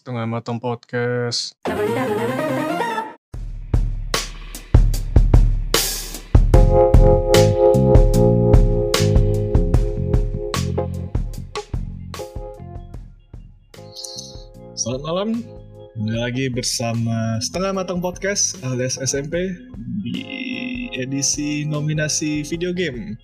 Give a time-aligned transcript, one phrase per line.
[0.00, 1.60] Setengah Matang Podcast.
[14.72, 15.44] Selamat malam,
[15.92, 19.52] kembali lagi bersama Setengah Matang Podcast alias SMP
[20.00, 20.24] di
[20.96, 23.20] edisi nominasi video game.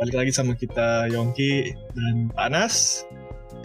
[0.00, 3.04] Balik lagi sama kita Yongki dan Panas.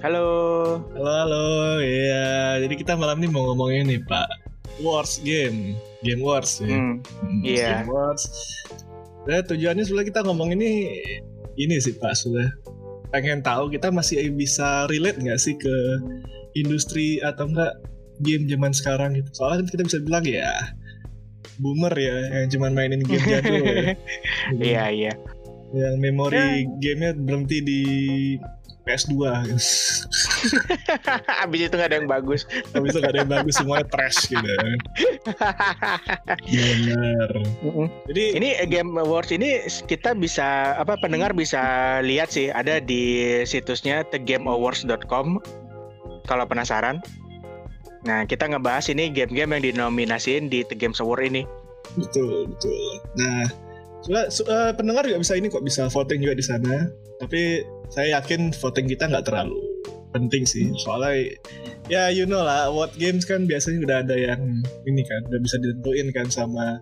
[0.02, 0.82] Halo.
[0.98, 1.46] Halo, halo.
[1.78, 4.26] Iya, jadi kita malam ini mau ngomongin nih Pak.
[4.82, 6.74] Wars game, game wars ya.
[6.74, 7.86] Hmm, Hmm, iya.
[7.86, 8.26] Game wars.
[9.30, 10.90] Nah, tujuannya sebenarnya kita ngomong ini
[11.54, 12.50] ini sih Pak sudah
[13.14, 15.76] pengen tahu kita masih bisa relate nggak sih ke
[16.58, 17.78] industri atau enggak
[18.26, 19.30] game zaman sekarang gitu.
[19.38, 20.50] Soalnya kan kita bisa bilang ya
[21.62, 23.94] boomer ya yang cuma mainin game jadul ya.
[24.58, 25.14] Iya iya.
[25.78, 27.82] Yang memori gamenya berhenti di
[28.88, 29.14] PS2
[31.46, 32.50] Abis itu nggak ada yang bagus.
[32.74, 34.42] Habis itu gak ada yang bagus semuanya trash gitu
[36.50, 37.30] Bener
[38.10, 41.62] Jadi ini Game Awards ini kita bisa apa pendengar bisa
[42.02, 45.38] lihat sih ada di situsnya thegameawards.com
[46.26, 47.02] kalau penasaran.
[48.06, 51.46] Nah kita ngebahas ini game-game yang dinominasiin di The Games Award ini.
[51.98, 52.72] Betul, betul.
[53.20, 53.44] Nah,
[54.06, 56.88] soalnya, so- eh, pendengar juga bisa ini kok bisa voting juga di sana.
[57.20, 59.60] Tapi saya yakin voting kita nggak terlalu
[60.12, 60.68] penting sih.
[60.78, 61.36] Soalnya
[61.88, 64.42] ya you know lah, award games kan biasanya udah ada yang
[64.84, 66.80] ini kan, udah bisa ditentuin kan sama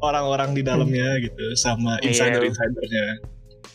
[0.00, 2.14] orang-orang di dalamnya gitu, sama Iya.
[2.30, 3.06] insider-insidernya.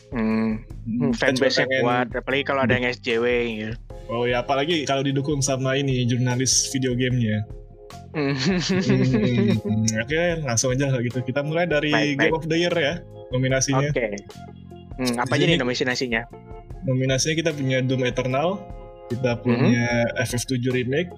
[0.06, 3.74] Hmm, Hmm, kita fanbase pengen- kuat, apalagi kalau ada yang SJW gitu.
[4.06, 7.42] Oh ya, apalagi kalau didukung sama ini jurnalis video gamenya.
[8.12, 8.32] Hmm.
[8.32, 11.20] Hmm, Oke, langsung aja lah gitu.
[11.20, 12.32] Kita mulai dari Baik, Game baik.
[12.32, 12.94] of the Year ya,
[13.28, 13.90] nominasinya.
[13.90, 14.14] Oke.
[14.96, 16.22] Hmm, apa aja Jadi- nih nominasinya?
[16.82, 18.58] nominasinya kita punya Doom Eternal,
[19.08, 21.10] kita punya FF7 Remake,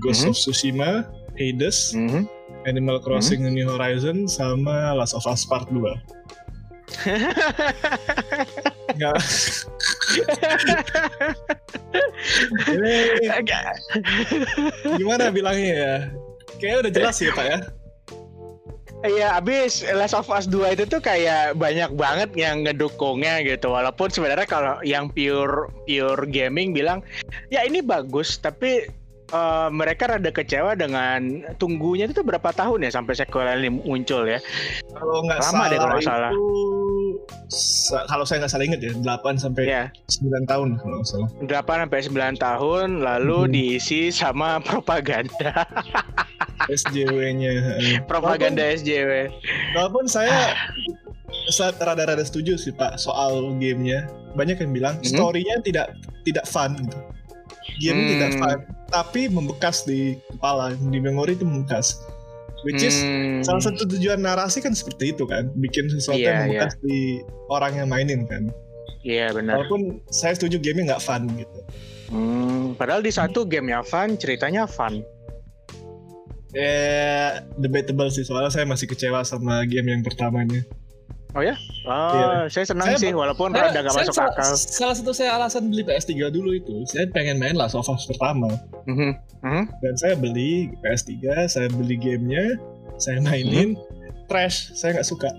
[0.00, 0.28] Ghost Mhm.
[0.28, 0.90] of Tsushima,
[1.36, 2.24] Hades, Mhm.
[2.64, 5.92] Animal Crossing New Horizon, sama Last of Us Part 2.
[8.94, 9.16] Nggak.
[12.70, 13.74] Ini Agak.
[14.96, 15.94] gimana bilangnya ya?
[16.56, 17.58] Kayaknya udah jelas ya Pak ya.
[19.04, 23.68] Iya, abis Last of Us 2 itu tuh kayak banyak banget yang ngedukungnya gitu.
[23.68, 27.04] Walaupun sebenarnya kalau yang pure pure gaming bilang,
[27.52, 28.88] ya ini bagus, tapi
[29.28, 34.40] eh, mereka rada kecewa dengan tunggunya itu berapa tahun ya sampai sequel ini muncul ya.
[34.96, 36.32] Kalau nggak salah, deh kalau nggak salah.
[36.32, 36.83] itu
[38.04, 41.28] kalau saya nggak salah inget ya 8 sampai Ya, 9 tahun kalau nggak salah.
[41.40, 43.52] 8 sampai 9 tahun lalu Hmm.
[43.52, 45.64] diisi sama propaganda.
[46.66, 47.52] SJW-nya.
[48.04, 49.28] propaganda SJW.
[49.72, 50.54] Walaupun saya
[51.48, 54.06] saat rada-rada setuju sih Pak soal gamenya.
[54.34, 55.06] Banyak yang bilang Mhm.
[55.06, 56.98] story-nya tidak tidak fun gitu.
[57.80, 58.08] Game Hmm.
[58.08, 58.58] tidak fun,
[58.88, 61.98] tapi membekas di kepala, di memori itu membekas.
[62.64, 66.40] Which is Hmm, salah satu tujuan narasi kan seperti itu kan, bikin sesuatu Iya, yang
[66.48, 67.20] membekas di
[67.52, 68.48] orang yang mainin kan.
[69.04, 69.60] Iya benar.
[69.60, 71.60] Walaupun saya setuju gamenya nggak fun gitu.
[72.08, 75.04] Hmm, padahal di satu gamenya fun, ceritanya fun.
[76.54, 80.62] Eh, debatable sih soalnya saya masih kecewa sama game yang pertamanya.
[81.34, 81.54] Oh, Iya.
[82.46, 84.52] saya senang Saya- sih walaupun Saya- rada gak saya masuk salah, akal.
[84.54, 88.54] Salah satu saya alasan beli PS3 dulu itu, saya pengen main Last of Us pertama.
[88.86, 89.18] Mhm.
[89.42, 89.64] Mhm.
[89.82, 91.10] Dan saya beli PS3,
[91.44, 92.54] saya beli gamenya,
[92.96, 93.74] saya mainin,
[94.30, 95.30] trash, saya nggak suka.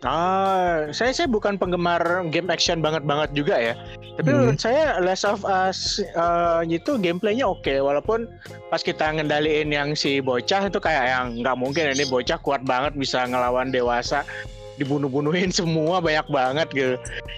[0.00, 2.00] Ah, saya saya bukan penggemar
[2.32, 3.76] game action banget banget juga ya.
[4.16, 4.36] Tapi Hmm.
[4.48, 8.24] menurut saya Last of Us eh, itu gameplaynya oke, walaupun
[8.66, 12.96] pas kita ngendaliin yang si bocah itu kayak yang nggak mungkin ini bocah kuat banget
[12.96, 14.24] bisa ngelawan dewasa
[14.80, 16.94] dibunuh-bunuhin semua banyak banget gitu.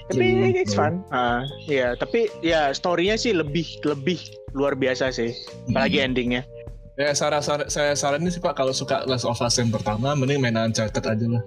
[0.09, 0.55] Tapi Hmm.
[0.55, 1.03] it's fun.
[1.11, 4.23] Ah, iya, tapi ya story-nya sih lebih lebih
[4.53, 5.35] luar biasa sih,
[5.69, 6.47] apalagi endingnya.
[6.95, 10.39] Ya saran saran saya saranin sih Pak kalau suka Last of Us yang pertama, mending
[10.39, 11.43] main Uncharted aja lah.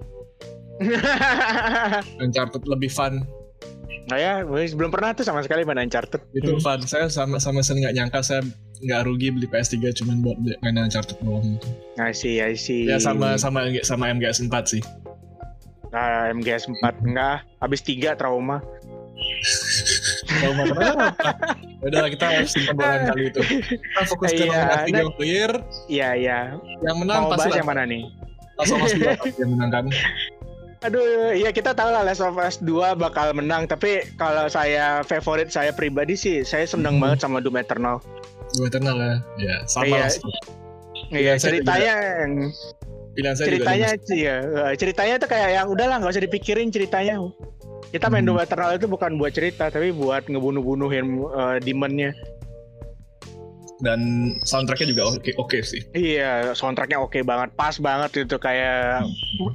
[2.20, 3.24] Uncharted lebih fun,
[4.06, 6.22] Nah ya, belum pernah tuh sama sekali main Uncharted.
[6.30, 6.62] itu Hmm.
[6.62, 6.78] fun.
[6.80, 8.42] Saya sama sama sekali nggak nyangka saya
[8.78, 11.58] nggak rugi beli PS3 cuman buat main Uncharted doang.
[11.96, 12.86] I see, I see.
[12.86, 14.82] Ya sama sama sama MGS 4 sih.
[15.88, 18.58] Nah, MGS 4 enggak, habis 3 trauma.
[20.26, 21.04] Kalau mau kenapa?
[21.80, 23.40] Udah lah, kita harus simpan bulan kali itu.
[23.40, 25.52] Kita fokus ke Iya, nah- Game of the Year.
[25.86, 26.38] Iya, iya.
[26.82, 28.02] Yang menang Mau pasti yang mana nih?
[28.56, 29.84] Last of Us 2 pasti yang menang kan.
[30.84, 31.02] Aduh,
[31.32, 35.72] iya kita tahu lah Last of Us 2 bakal menang, tapi kalau saya favorit saya
[35.72, 37.02] pribadi sih, saya seneng Hmm.
[37.02, 37.96] banget sama Doom Eternal.
[38.52, 39.14] Doom Eternal ya.
[39.38, 40.06] Ya, sama Iya.
[41.08, 42.32] Iya, ceritanya yang
[43.16, 46.68] Pilihan saya ceritanya juga sih ya, eh, ceritanya tuh kayak yang udahlah nggak usah dipikirin
[46.68, 47.16] ceritanya.
[47.88, 48.36] Kita main Hmm.
[48.36, 52.12] Doom Eternal itu bukan buat cerita, tapi buat ngebunuh-bunuhin uh, demonnya.
[53.84, 55.84] dan soundtracknya juga oke oke sih.
[55.92, 59.04] Iya, soundtracknya oke banget, pas banget itu kayak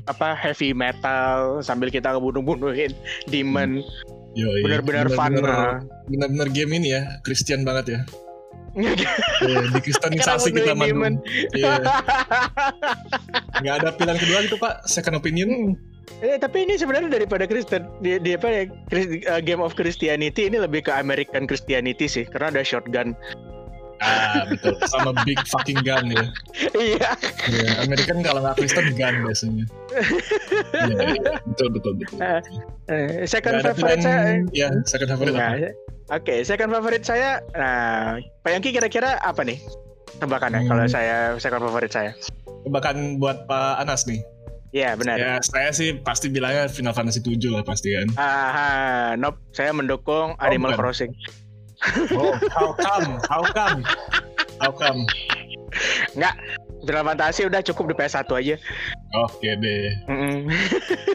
[0.05, 2.93] apa heavy metal sambil kita ngebunuh-bunuhin
[3.33, 3.81] demon.
[4.37, 4.77] Yo, iya.
[4.77, 5.33] Bener-bener fun.
[5.33, 7.99] Bener-bener, bener-bener game ini ya, Christian banget ya.
[8.77, 9.11] Iya.
[9.41, 11.19] Iya, Dikristenisasi kita Manu.
[11.51, 11.83] Iya.
[13.59, 15.75] Nggak ada pilihan kedua gitu Pak, second opinion.
[16.19, 20.45] Eh, tapi ini sebenarnya daripada Kristen di, di apa ya Chris- uh, Game of Christianity
[20.45, 23.17] ini lebih ke American Christianity sih karena ada shotgun.
[23.99, 26.25] Ah betul, sama big fucking gun ya.
[26.89, 27.09] iya.
[27.47, 29.65] Iya, American kalau nggak Kristen gun biasanya.
[30.71, 32.17] Iya, iya, betul betul betul.
[32.17, 32.41] Eh,
[32.87, 34.41] Eh, second favorite saya.
[34.41, 35.69] pilihan- Ya, second favorite Nah, apa?
[36.11, 37.39] Oke, second favorite saya.
[37.55, 39.63] Nah, Pak Yongki kira-kira apa nih
[40.19, 40.69] tebakannya Hmm.
[40.69, 42.11] kalau saya second favorite saya?
[42.61, 44.19] Tebakan buat Pak Anas nih.
[44.71, 45.15] Iya benar.
[45.15, 48.07] Ya, saya sih pasti bilangnya Final Fantasy 7 lah pasti kan.
[48.15, 49.39] Ah, nope.
[49.51, 50.79] Saya mendukung Animal bukan.
[50.79, 51.11] Crossing.
[52.13, 53.07] Oh, how come?
[53.27, 53.79] How come?
[54.59, 54.99] How come?
[56.13, 56.35] Enggak.
[56.81, 58.55] Final Fantasy udah cukup di PS1 aja.
[59.21, 59.85] Oke deh.
[60.09, 60.49] Mm-mm.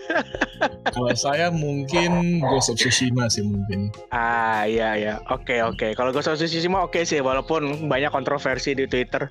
[0.95, 3.93] Kalau saya mungkin Ghost of Tsushima sih mungkin.
[4.09, 5.15] ah, iya iya.
[5.29, 5.93] Oke oke.
[5.93, 9.29] Kalau Ghost of Tsushima oke sih walaupun banyak kontroversi di Twitter.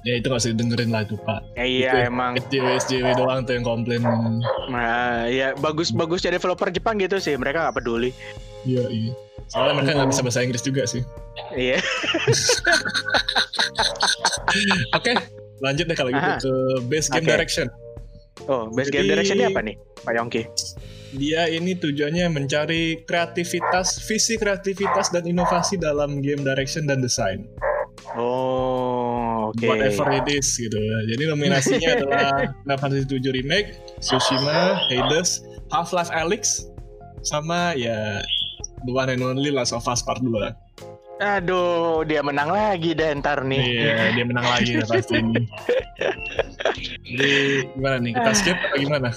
[0.00, 1.44] Ya itu usah dengerin lah itu Pak.
[1.60, 2.32] Ya, iya Itu emang.
[2.40, 4.00] SJW SJW doang tuh yang komplain.
[4.72, 7.36] Nah, ya bagus bagus jadi developer Jepang gitu sih.
[7.36, 8.08] Mereka nggak peduli.
[8.64, 9.12] Iya iya.
[9.52, 11.04] Soalnya mereka nggak bisa bahasa Inggris juga sih.
[11.52, 11.84] Iya.
[14.96, 15.12] Oke,
[15.60, 16.40] lanjut deh kalau gitu Aha.
[16.40, 16.52] ke
[16.88, 17.32] base game Oke.
[17.32, 17.66] direction.
[18.48, 20.42] Oh, best game Jadi- directionnya apa nih, Pak Yongki?
[21.12, 27.44] Dia ini tujuannya mencari kreativitas, visi kreativitas dan inovasi dalam game direction dan design.
[28.16, 29.66] Oh, oke.
[29.66, 30.78] Whatever it is gitu.
[31.10, 32.24] Jadi nominasinya adalah
[32.64, 33.68] Final Fantasy 7 Remake,
[34.00, 36.70] Tsushima, Hades, Half-Life Alyx,
[37.20, 38.24] sama ya
[38.86, 40.30] the one and only Last of Us Part 2.
[41.20, 43.60] Aduh, dia menang lagi deh ntar nih.
[43.60, 45.20] Iya, dia menang lagi ya pasti.
[47.04, 47.32] Jadi
[47.76, 48.12] gimana nih?
[48.16, 49.08] Kita skip atau gimana?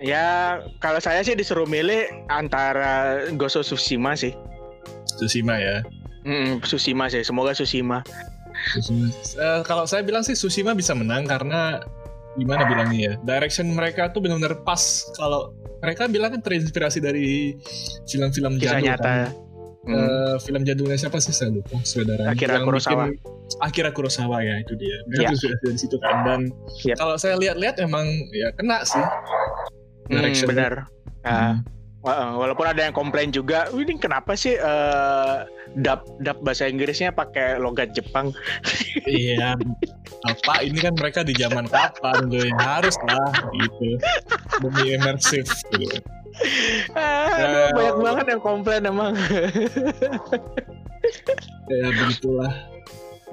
[0.00, 4.32] Ya, kalau saya sih disuruh milih antara Ghost of Tsushima sih.
[5.20, 5.84] Tsushima ya.
[6.24, 8.00] Mm, Tsushima sih, semoga Tsushima.
[8.72, 9.12] Tsushima.
[9.12, 11.84] Eh, kalau saya bilang sih Tsushima bisa menang karena
[12.40, 13.12] gimana bilangnya ya?
[13.26, 15.04] Direction mereka tuh benar-benar pas.
[15.20, 15.52] Kalau
[15.84, 17.58] mereka bilang kan terinspirasi dari
[18.08, 19.04] film-film Kisah jadul nyata.
[19.04, 19.47] kan.
[19.88, 19.96] Mm.
[19.96, 23.08] Eh, film jadulnya siapa sih saya lupa saudara Akira Kurosawa.
[23.58, 25.28] Akira Kurosawa ya itu dia mereka Ya.
[25.32, 26.40] terinspirasi dari situ kan dan
[26.84, 26.96] Yep.
[26.96, 29.00] kalau saya lihat-lihat emang ya kena sih
[30.06, 30.88] Hmm, benar.
[31.20, 31.28] Hmm.
[31.28, 31.54] Ah,
[32.00, 35.36] wa- walaupun ada yang komplain juga, ini kenapa sih eh,
[35.74, 38.32] dub dub bahasa Inggrisnya pakai logat Jepang?
[39.04, 39.52] iya
[40.24, 43.88] apa ini kan mereka di zaman kapan tuh yang harus lah gitu
[44.58, 46.00] demi imersif gitu.
[46.90, 47.44] Ah, Ya.
[47.44, 49.12] aduh, banyak banget yang komplain emang.
[51.68, 52.52] ya begitulah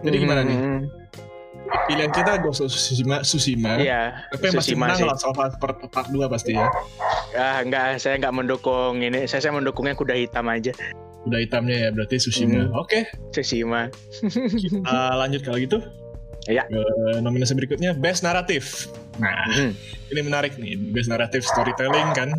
[0.02, 0.80] jadi gimana nih Hmm,
[1.88, 3.80] pilihan kita Ghost of Tsushima, Tsushima.
[3.80, 5.06] Iya, tapi yang pasti Tsushima menang sih.
[5.08, 5.26] Last
[5.58, 5.58] part,
[5.88, 6.68] part 2 pasti ya
[7.34, 9.26] Ah, enggak, saya enggak mendukung ini.
[9.26, 10.72] Saya, saya mendukungnya kuda hitam aja.
[11.26, 12.76] udah hitamnya ya berarti Tsushima Hmm.
[12.76, 13.00] oke
[13.32, 13.90] Tsushima.
[14.84, 15.82] Uh, lanjut kalau gitu.
[16.46, 16.62] Ya.
[16.64, 16.78] Ke
[17.18, 18.86] nominasi berikutnya Best Naratif.
[19.18, 19.74] Nah, Hmm.
[20.08, 20.78] ini menarik nih.
[20.92, 22.30] Best Naratif Storytelling kan.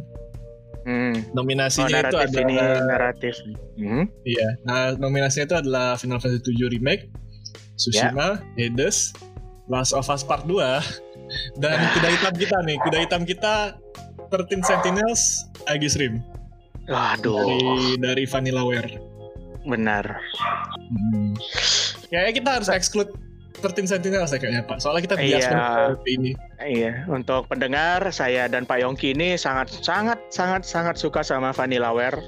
[0.86, 1.18] Hmm.
[1.34, 2.54] Oh, Nominasinya itu naratif adalah ini
[2.86, 3.34] naratif.
[3.74, 4.04] Hmm.
[4.22, 4.48] iya.
[4.62, 7.10] Nah, nominasinya itu adalah Final Fantasy 7 Remake,
[7.74, 8.70] Tsushima, Ya.
[8.70, 9.10] Hades,
[9.66, 10.54] Last of Us Part 2
[11.62, 12.78] dan kuda hitam kita nih.
[12.80, 13.74] Kuda hitam kita
[14.30, 15.22] 13 Sentinels
[15.66, 16.22] Aegis Rim
[16.86, 17.58] Waduh, dari
[17.98, 19.02] dari Vanillaware.
[19.66, 20.06] benar.
[20.86, 21.34] Hmm.
[22.06, 23.10] Kayaknya kita harus exclude
[23.58, 24.78] 13 Sentinels ya kayaknya Pak.
[24.78, 25.96] Soalnya kita bias Iya.
[26.06, 26.30] ini.
[26.58, 32.20] Iya, untuk pendengar saya dan Pak Yongki ini sangat sangat sangat sangat suka sama Vanillaware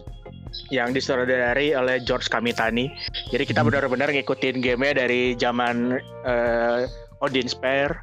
[0.68, 2.88] yang disutradari oleh George Kamitani.
[3.28, 3.68] Jadi kita Hmm.
[3.68, 8.00] benar-benar ngikutin gamenya dari zaman eh, Odin Spare.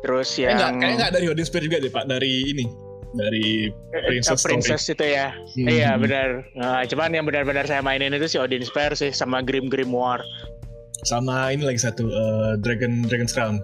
[0.00, 2.66] Terus Eh, enggak, yang kayaknya enggak dari Odin Sphere juga deh Pak, dari ini.
[3.14, 4.58] Dari eh, Princess Story.
[4.58, 5.30] Princess itu ya.
[5.54, 5.64] Hmm.
[5.66, 6.28] Iya benar.
[6.52, 10.20] Nah, cuman yang benar-benar saya mainin itu si Odin Spare sih sama Grim Grimoire.
[11.04, 13.60] Sama ini lagi satu eh, Dragon Dragon's Crown.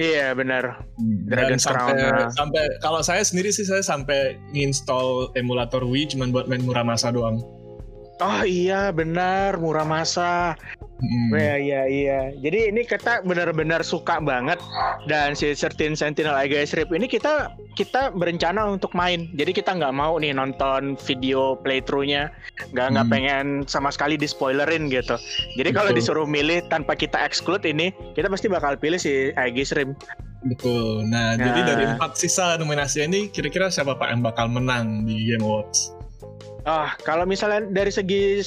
[0.00, 0.86] Iya benar.
[0.96, 2.30] Dan Dragon's sampai, Crown, nah.
[2.32, 7.42] sampai kalau saya sendiri sih saya sampai nginstall emulator Wii cuman buat main Muramasa doang.
[8.20, 10.56] Oh iya benar Muramasa.
[11.00, 11.32] Hmm.
[11.32, 12.20] Iya iya iya.
[12.36, 14.60] Jadi ini kita benar-benar suka banget
[15.08, 19.32] dan si 13 Sentinel Aegis Rip ini kita kita berencana untuk main.
[19.32, 22.28] Jadi kita nggak mau nih nonton video playthroughnya,
[22.76, 23.14] nggak nggak Hmm.
[23.16, 25.16] pengen sama sekali di spoilerin gitu.
[25.56, 29.96] Jadi kalau disuruh milih tanpa kita exclude ini, kita pasti bakal pilih si Aegis Rim.
[30.40, 31.04] Betul.
[31.04, 31.48] Nah, Nah.
[31.48, 35.96] jadi dari empat sisa nominasi ini kira-kira siapa Pak yang bakal menang di Game Awards?
[36.64, 38.44] Ah kalau misalnya dari segi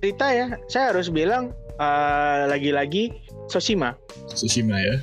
[0.00, 3.12] cerita ya, saya harus bilang eh, lagi-lagi
[3.46, 3.92] Tsushima.
[4.26, 4.96] Tsushima ya.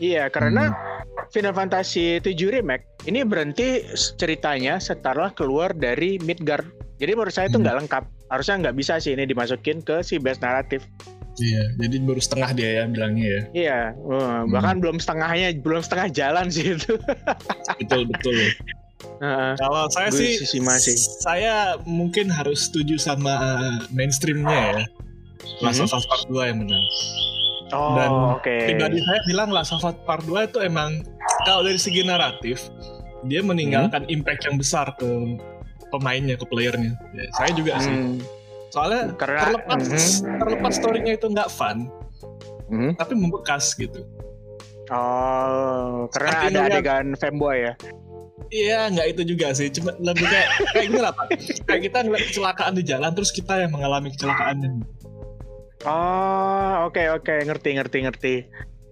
[0.00, 0.72] Iya, karena
[1.28, 3.84] Final Fantasy 7 Remake ini berhenti
[4.16, 6.66] ceritanya setelah keluar dari Midgard.
[6.96, 7.64] Jadi menurut saya itu Hmm.
[7.64, 8.04] nggak lengkap.
[8.30, 10.82] Harusnya nggak bisa sih ini dimasukin ke si base naratif.
[11.36, 13.42] Iya, jadi baru setengah dia ya bilangnya ya.
[13.52, 16.96] Iya, eh, bahkan belum setengahnya, belum setengah jalan sih itu.
[17.80, 18.36] Betul betul.
[19.20, 19.52] Heeh.
[19.56, 20.96] Kalau saya Gue sih, Tsushima sih.
[21.20, 24.84] saya mungkin harus setuju sama uh, mainstreamnya ya.
[25.60, 26.84] Last of Us Part 2 yang menang.
[27.70, 28.56] oh, Dan oke.
[28.66, 31.04] Pribadi saya bilang Last of Us Part 2 itu emang
[31.42, 32.68] kalau dari segi naratif
[33.22, 34.14] dia meninggalkan Hmm.
[34.14, 35.08] impact yang besar ke
[35.88, 36.96] pemainnya, ke playernya.
[37.12, 37.90] Ya, saya juga sih.
[37.90, 38.16] Hmm,
[38.70, 40.38] Soalnya Karena- terlepas Mhm.
[40.38, 41.90] terlepas storynya itu nggak fun,
[42.68, 42.94] hmm.
[42.94, 44.06] tapi membekas gitu.
[44.88, 47.74] Oh, karena Seperti ada adegan fanboy ya.
[48.48, 49.68] Iya, nggak itu juga sih.
[49.68, 51.26] Cuma lebih kayak kayak gini lah, Pak.
[51.68, 54.80] Kayak kita ngeliat kecelakaan di jalan, terus kita yang mengalami kecelakaan.
[55.84, 58.34] Oh, oke oke, ngerti ngerti ngerti.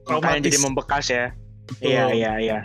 [0.09, 1.25] Makanya jadi membekas ya.
[1.69, 1.85] Betul.
[1.85, 2.59] Iya iya iya.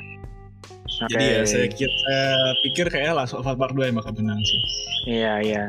[1.03, 1.11] Oke.
[1.11, 2.27] Jadi ya saya, saya
[2.63, 4.59] pikir kayaknya of Us Part 2 yang bakal menang sih.
[5.03, 5.63] Iya iya.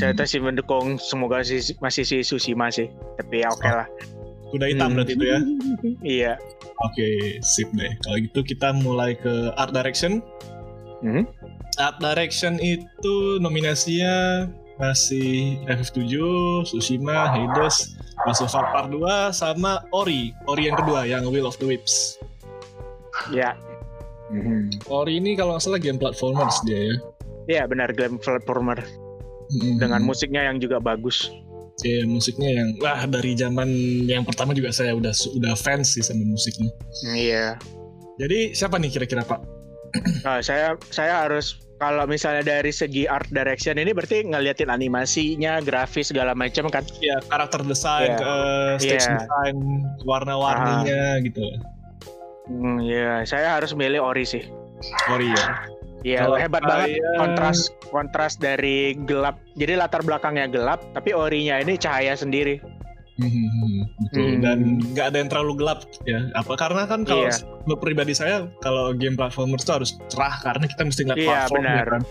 [0.00, 2.88] Saya tuh sih mendukung semoga si, masih si Tsushima sih.
[3.20, 3.84] Tapi ya oke lah.
[4.50, 4.96] Kuda hitam Hmm.
[4.96, 5.38] berarti itu ya.
[6.16, 6.32] Iya.
[6.80, 7.92] Oke, sip deh.
[8.00, 10.24] Kalau gitu kita mulai ke art direction.
[11.00, 11.24] Mhm.
[11.80, 14.44] Art direction itu nominasinya
[14.80, 16.16] masih FF7,
[16.64, 20.32] Tsushima, Hades, Last of Part 2, sama Ori.
[20.48, 22.16] Ori yang kedua, yang Will of the Wisps.
[23.28, 23.56] Ya.
[24.32, 24.88] Mhm.
[24.88, 26.96] Ori ini kalau nggak salah game platformers dia ya.
[27.50, 28.78] Iya benar game platformer
[29.50, 29.82] Mm-mm.
[29.82, 31.28] dengan musiknya yang juga bagus.
[31.80, 33.68] Iya, musiknya yang wah dari zaman
[34.04, 36.70] yang pertama juga saya udah udah fans sih sama musiknya.
[37.10, 37.56] Iya.
[38.20, 39.40] Jadi siapa nih kira-kira Pak?
[40.22, 46.12] Nah, saya saya harus kalau misalnya dari segi art direction ini berarti ngeliatin animasinya, grafis
[46.12, 46.84] segala macam kan.
[47.00, 48.20] Ya karakter desain, Iya.
[48.20, 48.32] ke
[48.84, 49.16] stage Iya.
[49.24, 49.56] design,
[50.04, 51.40] warna-warninya gitu.
[52.50, 54.44] Hmm, iya, saya harus milih Ori sih.
[55.08, 55.46] Ori ya.
[56.00, 57.58] Iya, Kalau hebat banget kontras
[57.92, 59.36] kontras dari gelap.
[59.56, 62.56] Jadi latar belakangnya gelap, tapi orinya ini cahaya sendiri.
[63.20, 64.24] Hmm, betul.
[64.24, 64.40] Hmm.
[64.40, 64.58] Dan
[64.90, 66.32] nggak ada yang terlalu gelap ya.
[66.32, 67.36] Apa karena kan kalau Iya.
[67.62, 71.60] menurut pribadi saya kalau game platformer itu harus cerah karena kita mesti ngeliat Iya, platform
[71.60, 71.86] benar.
[71.86, 72.02] kan.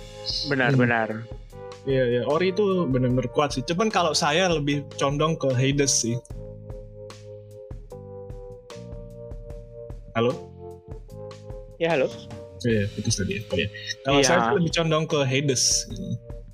[0.48, 1.08] Benar-benar.
[1.84, 2.22] Iya, iya.
[2.24, 3.66] Ori itu benar-benar kuat sih.
[3.66, 6.14] Cuman kalau saya lebih condong ke Hades sih.
[10.14, 10.32] Halo?
[11.80, 12.12] Ya halo,
[12.60, 13.42] Iya, putus tadi ya.
[13.42, 13.68] Oh, iya.
[14.04, 14.28] Kalau Iya.
[14.28, 15.88] saya tuh lebih condong ke Hades.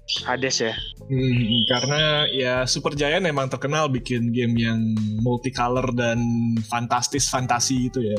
[0.06, 0.74] Hades ya.
[1.04, 1.34] Hmm,
[1.66, 4.80] karena ya Super Giant emang terkenal bikin game yang
[5.20, 6.22] multicolor dan
[6.64, 8.18] fantastis fantasi gitu ya.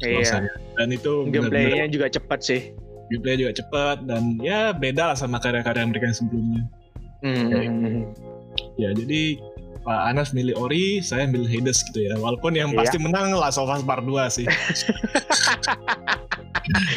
[0.00, 0.44] Iya.
[0.74, 2.62] Dan itu Gameplaynya juga cepat sih.
[3.04, 6.62] gameplay juga cepat dan ya beda lah sama karya-karya mereka yang sebelumnya.
[7.20, 8.08] Hmm.
[8.76, 9.36] Ya jadi
[9.80, 12.16] Pak Anas milih Ori, saya milih Hades gitu ya.
[12.16, 12.80] Walaupun yang Iya.
[12.80, 14.48] pasti menang Last of Us Part 2 sih.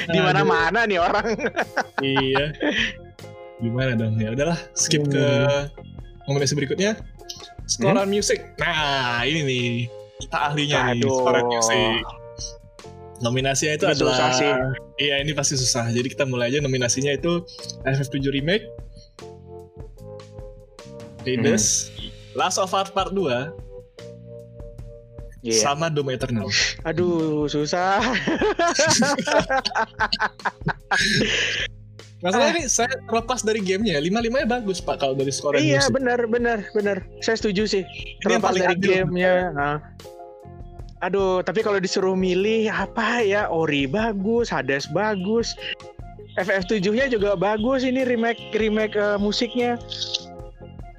[0.08, 1.28] Di mana-mana nih orang.
[2.00, 2.44] iya.
[3.58, 4.18] Gimana dong?
[4.18, 5.14] Ya udahlah, skip Hmm.
[5.14, 5.26] ke
[6.26, 6.98] nominasi berikutnya.
[7.66, 8.40] Scorean music.
[8.58, 9.68] Nah, ini nih.
[10.18, 11.14] Kita ahlinya nih, Aduh.
[11.20, 12.04] scorean music.
[13.18, 14.52] Nominasinya itu Ini adalah susah sih.
[15.00, 15.90] Iya, ini pasti susah.
[15.90, 17.44] Jadi kita mulai aja nominasinya itu
[17.84, 18.66] FF7 Remake,
[21.24, 22.08] Hades, Hmm.
[22.38, 23.52] Last of Us Part 2,
[25.42, 25.60] Iya.
[25.60, 26.48] sama Doom Eternal.
[26.84, 28.02] Aduh, susah.
[32.18, 36.66] Masalah ini saya terlepas dari gamenya, lima-limanya bagus pak kalau dari scorean iya, benar, benar,
[36.74, 37.06] benar.
[37.22, 37.84] Saya setuju sih.
[38.26, 39.06] Terlepas dari adil.
[39.06, 39.54] gamenya.
[39.54, 39.78] Nah.
[41.06, 43.46] Aduh, tapi kalau disuruh milih apa ya?
[43.54, 45.54] Ori bagus, Hades bagus.
[46.42, 49.78] FF7-nya juga bagus ini remake remake eh, musiknya.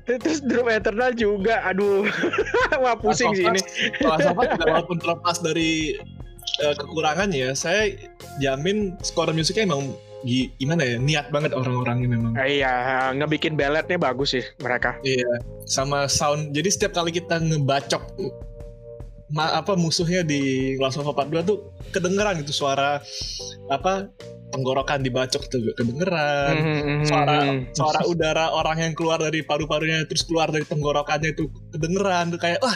[0.07, 1.67] Terus Doom Eternal juga.
[1.67, 2.07] Aduh.
[2.83, 3.59] Wah, pusing sih ini.
[4.07, 5.99] Walaupun terlepas dari
[6.63, 7.91] eh, kekurangannya, saya
[8.39, 9.99] jamin scorean musiknya emang
[10.59, 12.33] gimana ya niat banget orang-orangnya memang.
[12.35, 12.73] Eh, Iya,
[13.15, 14.99] ngebikin balletnya bagus sih mereka.
[15.03, 15.31] Iya,
[15.65, 16.51] sama sound.
[16.51, 18.03] Jadi setiap kali kita ngebacok
[19.31, 22.99] ma- apa musuhnya di Last of Us Part 2 tuh kedengeran gitu suara
[23.69, 24.09] apa
[24.49, 26.55] tenggorokan dibacok tuh kedengeran.
[26.57, 27.77] Mhm, Suara mhm.
[27.77, 32.59] suara udara orang yang keluar dari paru-parunya terus keluar dari tenggorokannya itu kedengeran tuh kayak
[32.59, 32.73] wah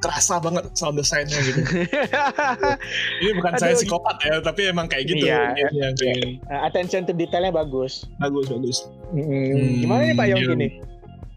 [0.00, 1.60] kerasa banget sound desainnya gitu.
[3.20, 5.28] Ini bukan saya Aduh, psikopat ya, tapi emang kayak gitu.
[5.28, 8.08] Iya, yang kayak Nah, attention to detailnya bagus.
[8.16, 8.76] bagus bagus.
[9.12, 10.34] Hmm, Gimana nih Pak iya.
[10.38, 10.70] Yongki nih?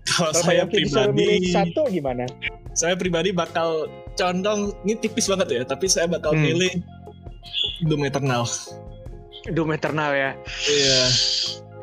[0.03, 2.27] Kalau saya pribadi, satu gimana?
[2.74, 6.44] saya pribadi bakal condong ini tipis banget ya, tapi saya bakal Hmm.
[6.44, 6.74] milih
[7.84, 8.46] Doom Eternal.
[9.45, 10.31] Doom Eternal ya.
[10.63, 11.01] Iya.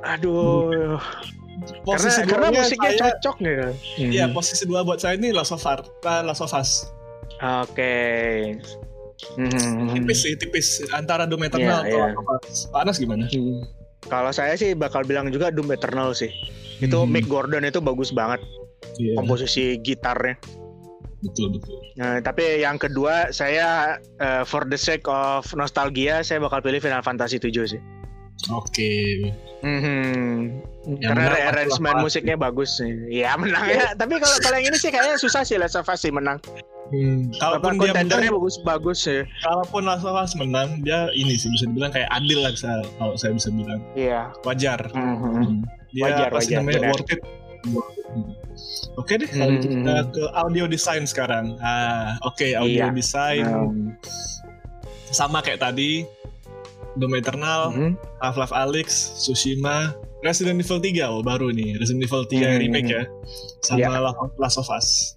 [0.08, 0.96] Aduh.
[1.60, 3.68] karena posisi karena duanya musiknya saya- cocok gitu.
[4.00, 4.32] Iya, Mhm.
[4.32, 5.68] posisi dua buat saya ini Last of Us,
[6.00, 6.88] uh, Last of Us.
[7.36, 7.96] Oke.
[9.36, 9.92] Mhm.
[9.92, 12.04] Tipis sih, tipis antara Doom Eternal Iya, atau iya.
[12.06, 12.58] Last of Us.
[12.66, 13.24] Pak Anas gimana?
[13.28, 13.60] Hmm.
[14.02, 16.32] Kalau saya sih bakal bilang juga Doom Eternal sih.
[16.80, 17.12] Itu Hmm.
[17.12, 18.40] Mick Gordon itu bagus banget
[18.96, 20.40] Iya, komposisi gitarnya.
[21.20, 21.76] Betul betul.
[21.94, 27.00] Nah, tapi yang kedua saya eh, for the sake of nostalgia saya bakal pilih Final
[27.00, 27.80] Fantasy 7 sih.
[28.48, 29.28] Oke.
[29.60, 30.64] Mhm.
[30.96, 32.04] Yang Karena menang pasti arrangement Last of Us.
[32.08, 32.92] musiknya bagus sih.
[33.12, 33.84] Iya menang ya.
[34.00, 36.40] tapi kalau kalau yang ini sih kayaknya susah sih Last of Us sih menang.
[36.90, 39.22] Hmm, kalaupun dia menang, bagus-bagus sih.
[39.44, 43.14] kalaupun Last of Us menang, dia ini sih bisa dibilang kayak adil lah bisa, kalau
[43.14, 44.32] saya bisa bilang Iya.
[44.42, 44.80] wajar.
[44.90, 45.16] Mhm.
[45.30, 45.54] Hmm.
[45.90, 46.90] Dia Wajar, apa sih wajar, namanya benar.
[46.90, 47.20] worth it.
[47.60, 48.26] Hmm.
[48.94, 49.76] Oke deh, kalau gitu Hmm.
[49.80, 51.54] kita ke audio design sekarang.
[51.58, 52.92] Ah, oke audio Iya.
[52.92, 53.76] design Um,
[55.08, 56.04] sama kayak tadi.
[56.92, 57.94] Doom Eternal, mhm.
[58.18, 58.88] Half-Life Alyx,
[59.22, 62.64] Tsushima, Resident Evil 3 oh baru nih, Resident Evil 3 yang Hmm.
[62.66, 63.02] remake ya.
[63.62, 64.10] Sama Iya.
[64.36, 65.14] Last of Us.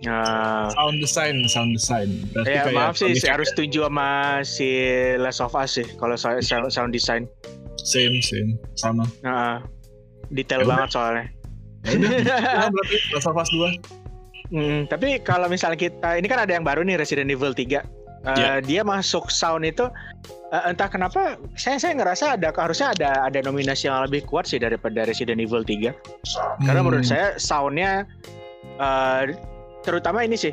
[0.00, 2.08] Nah, Sound design, sound design.
[2.32, 4.08] Berarti ya kayak maaf sih, saya harus setuju sama
[4.40, 4.70] si
[5.20, 6.40] Last of Us sih kalau sound,
[6.70, 7.26] sound design.
[7.76, 9.04] same same sama.
[9.20, 9.60] Nah,
[10.30, 11.26] detail Ya banget soalnya.
[12.74, 14.00] Berarti Last of Us 2.
[14.50, 17.80] Hmm, tapi kalau misalnya kita ini kan ada yang baru nih Resident Evil 3.
[18.20, 18.60] Eh, Iya.
[18.60, 19.88] Dia masuk sound itu
[20.52, 24.60] eh, entah kenapa saya saya ngerasa ada harusnya ada ada nominasi yang lebih kuat sih
[24.60, 25.94] daripada Resident Evil 3.
[26.66, 26.86] Karena Hmm.
[26.90, 28.04] menurut saya soundnya
[28.76, 29.22] eh,
[29.86, 30.52] terutama ini sih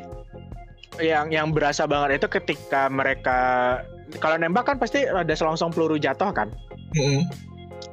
[1.02, 3.38] yang yang berasa banget itu ketika mereka
[4.18, 6.48] kalau nembak kan pasti ada selongsong peluru jatuh kan.
[6.96, 7.20] Hmm.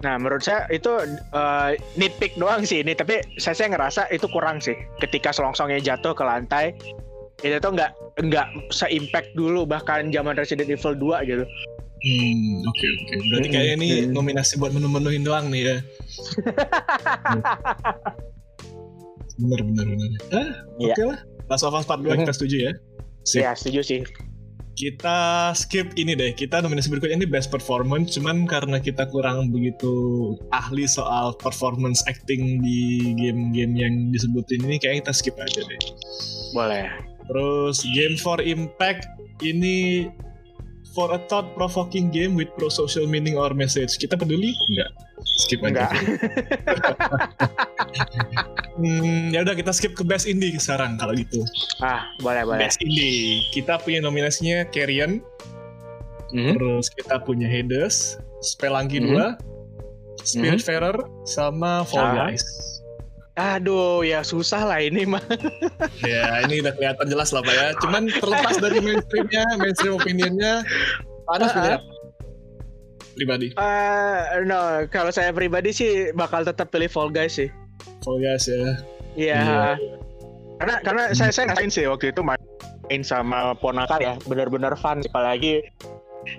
[0.04, 0.92] Nah, menurut saya itu
[1.34, 4.76] eh, nitpick doang sih ini, tapi saya saya ngerasa itu kurang sih.
[5.02, 6.78] Ketika selongsongnya jatuh ke lantai,
[7.42, 11.44] itu tuh nggak nggak se-impact dulu bahkan zaman Resident Evil 2 gitu.
[12.06, 13.14] Hmm, oke oke.
[13.34, 14.14] Berarti Hmm, kayak ini hmm.
[14.14, 15.78] nominasi buat menu-menuhin doang nih ya.
[19.36, 20.10] bener bener bener.
[20.32, 20.94] Ah, Iya.
[20.96, 21.20] oke lah.
[21.50, 22.74] Last of Us Part 2 kita setuju ya.
[23.26, 23.42] Sip.
[23.42, 24.02] Ya, setuju sih.
[24.76, 26.36] Kita skip ini deh.
[26.36, 28.20] Kita nominasi berikutnya ini best performance.
[28.20, 35.08] Cuman karena kita kurang begitu ahli soal performance acting di game-game yang disebutin ini, kayak
[35.08, 35.82] kita skip aja deh.
[36.52, 36.92] Boleh.
[37.32, 39.08] Terus game for impact
[39.40, 40.12] ini
[40.92, 43.96] for a thought provoking game with pro social meaning or message.
[43.96, 44.52] Kita peduli?
[44.72, 44.92] Enggak.
[45.26, 45.90] Skip aja.
[45.90, 45.92] Enggak.
[48.76, 51.40] Hmm, ya udah kita skip ke best indie sekarang kalau gitu.
[51.80, 52.60] Ah, boleh, boleh.
[52.60, 53.40] Best indie.
[53.56, 55.24] Kita punya nominasinya Carrion,
[56.36, 56.60] Hmm?
[56.60, 59.16] terus kita punya Hades, Spelunky Mhm.
[59.16, 59.28] 2,
[60.20, 62.14] Spiritfarer sama Fall Ah.
[62.28, 62.44] Guys.
[63.36, 65.24] Aduh, ya susah lah ini mah.
[66.04, 67.68] Ya, ini udah kelihatan jelas lah Pak ya.
[67.80, 70.68] Cuman terlepas dari mainstreamnya, mainstream opinionnya,
[71.32, 71.95] ada pilih apa?
[73.16, 73.48] Pribadi.
[73.56, 74.60] Eh, no,
[74.92, 77.48] kalau saya pribadi sih bakal tetap pilih Fall Guys sih.
[78.04, 78.76] Fall Guys ya.
[79.16, 79.40] Iya.
[79.40, 79.72] Iya.
[80.56, 85.00] Karena karena saya saya ngerasain sih waktu itu main sama ponakan ya, benar-benar fun.
[85.04, 85.64] Apalagi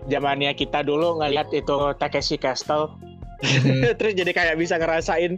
[0.09, 2.93] zamannya kita dulu ngelihat itu Takeshi Castle,
[4.01, 5.37] terus jadi kayak bisa ngerasain.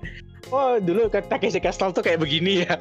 [0.48, 2.74] Oh dulu ke Takeshi Castle tuh kayak begini ya.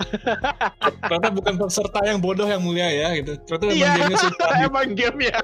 [1.10, 3.36] Ternyata bukan peserta yang bodoh yang mulia ya gitu.
[3.44, 4.50] Ternyata Iya, gamenya susah.
[4.64, 5.40] emang game ya.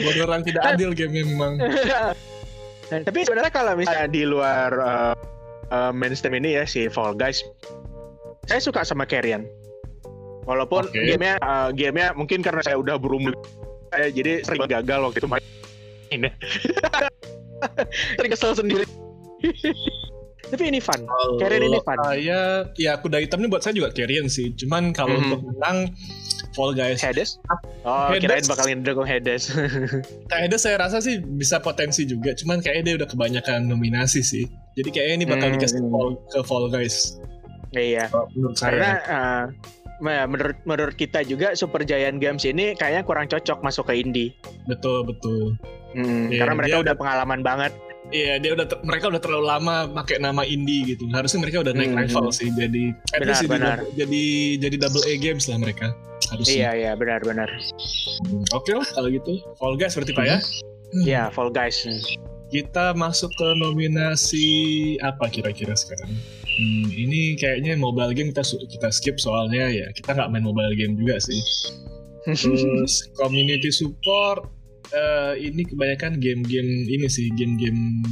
[0.00, 1.52] Bodoh orang tidak adil gamenya memang.
[3.06, 5.14] Tapi sebenarnya kalau misalnya di luar uh,
[5.68, 7.44] uh, mainstream ini ya si Fall Guys,
[8.48, 9.44] saya suka sama Carrion.
[10.48, 10.96] Walaupun Oke.
[11.04, 13.36] gamenya uh, gamenya mungkin karena saya udah berumur,
[13.92, 15.44] saya jadi sering gagal waktu itu main.
[18.16, 18.84] sering kesel sendiri.
[20.48, 21.04] Tapi ini fun.
[21.36, 22.00] Carrion ini fun.
[22.00, 24.56] Saya, ya kuda hitam ini buat saya juga Carrion sih.
[24.56, 25.24] Cuman kalau Mhm.
[25.28, 25.92] untuk menang
[26.58, 26.98] Fall Guys.
[26.98, 27.38] Hades?
[27.86, 28.18] Oh, Hades.
[28.20, 29.54] kirain bakal ngedukung Hades.
[30.30, 32.34] Kayaknya saya rasa sih bisa potensi juga.
[32.34, 34.44] Cuman kayaknya dia udah kebanyakan nominasi sih.
[34.74, 35.54] Jadi kayaknya ini bakal Hmm.
[35.56, 36.96] dikasih fall, ke Fall Guys.
[37.70, 38.10] iya.
[38.34, 39.46] Menurut Karena saya.
[40.02, 43.94] uh, ya, menurut menurut kita juga Super Giant Games ini kayaknya kurang cocok masuk ke
[43.96, 44.34] indie.
[44.66, 45.54] Betul betul.
[45.88, 47.72] Hmm, Iya, karena mereka udah pengalaman banget.
[48.08, 51.04] Iya dia udah ter- mereka udah terlalu lama pakai nama indie gitu.
[51.12, 52.00] Harusnya mereka udah naik Hmm.
[52.00, 52.48] level sih.
[52.48, 53.76] Jadi at Benar, least jadi, benar.
[53.94, 54.24] jadi
[54.58, 55.86] jadi double A games lah mereka.
[56.28, 56.54] Harusnya.
[56.54, 57.48] Iya iya benar-benar.
[58.24, 59.36] Hmm, Oke lah kalau gitu.
[59.54, 60.38] Fall Guys berarti Pak ya.
[61.04, 61.84] Iya Fall Guys.
[62.48, 64.46] Kita masuk ke nominasi
[64.98, 66.08] apa kira-kira sekarang?
[66.48, 70.96] Hmm, ini kayaknya mobile game kita kita skip soalnya ya kita nggak main mobile game
[70.96, 71.36] juga sih.
[72.24, 74.48] Terus community support
[74.90, 78.02] eh, ini kebanyakan game-game ini sih game-game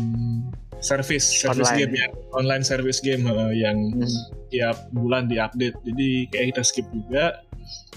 [0.78, 1.80] service service Online.
[1.88, 4.08] game ya online service game eh, yang Hmm.
[4.52, 5.74] tiap bulan diupdate.
[5.82, 7.42] Jadi kayak kita skip juga.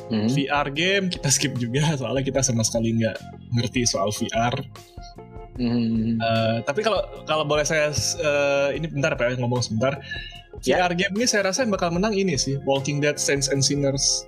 [0.09, 0.25] Hmm.
[0.31, 3.17] VR game kita skip juga soalnya kita sama sekali nggak
[3.59, 4.55] ngerti soal VR.
[5.59, 6.15] Hmm.
[6.23, 7.91] Uh, tapi kalau kalau boleh saya
[8.23, 9.99] uh, ini bentar Pak ngomong sebentar.
[10.63, 10.79] Ya.
[10.81, 14.23] VR game ini saya rasa yang bakal menang ini sih Walking Dead Saints and Sinners.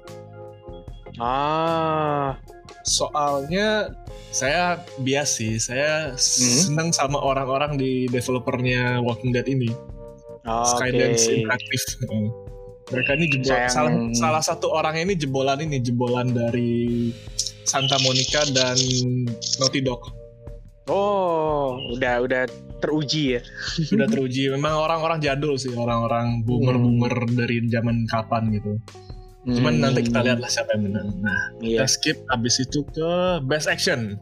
[1.20, 2.40] Ah,
[2.84, 3.92] Soalnya
[4.32, 9.70] saya bias sih, saya senang sama orang-orang di developernya Walking Dead ini.
[10.48, 10.68] oke.
[10.78, 11.86] Skydance Interactive.
[12.10, 12.30] Uh,
[12.92, 13.72] Mereka ini jebol, Sayang.
[13.72, 17.14] salah, salah satu orang ini jebolan ini jebolan dari
[17.64, 18.76] Santa Monica dan
[19.62, 20.12] Naughty Dog.
[20.92, 22.44] Oh, udah udah
[22.82, 23.42] teruji ya.
[23.80, 24.50] Sudah teruji.
[24.52, 28.76] Memang orang-orang jadul sih, orang-orang boomer-boomer dari zaman kapan gitu.
[29.42, 29.82] Cuman Hmm.
[29.82, 31.08] nanti kita lihat lah siapa yang menang.
[31.18, 31.82] Nah, Iya.
[31.82, 33.10] kita skip habis itu ke
[33.44, 34.22] Best Action.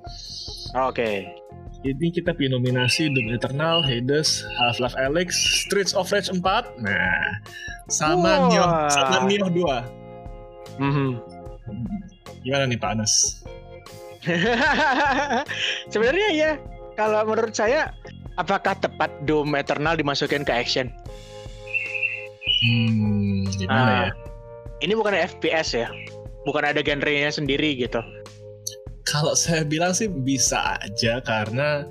[0.80, 1.28] Oke.
[1.80, 5.30] Ini kita punya nominasi Doom Eternal, Hades, Half-Life Alyx,
[5.64, 6.72] Streets of Rage 4.
[6.78, 7.24] Nah,
[7.88, 8.48] sama Wah.
[8.48, 9.78] Nioh, sama Nioh 2.
[10.78, 11.10] Mhm.
[12.42, 13.14] Gimana nih Pak Anas?
[15.88, 16.52] Sebenarnya ya,
[16.96, 17.92] kalau menurut saya
[18.36, 20.88] apakah tepat Doom Eternal dimasukin ke action?
[22.60, 24.12] Hmm, gimana Ah, ya?
[24.80, 25.88] Ini bukan FPS ya.
[26.44, 28.00] Bukan ada genrenya sendiri gitu.
[29.04, 31.84] Kalau saya bilang sih bisa aja karena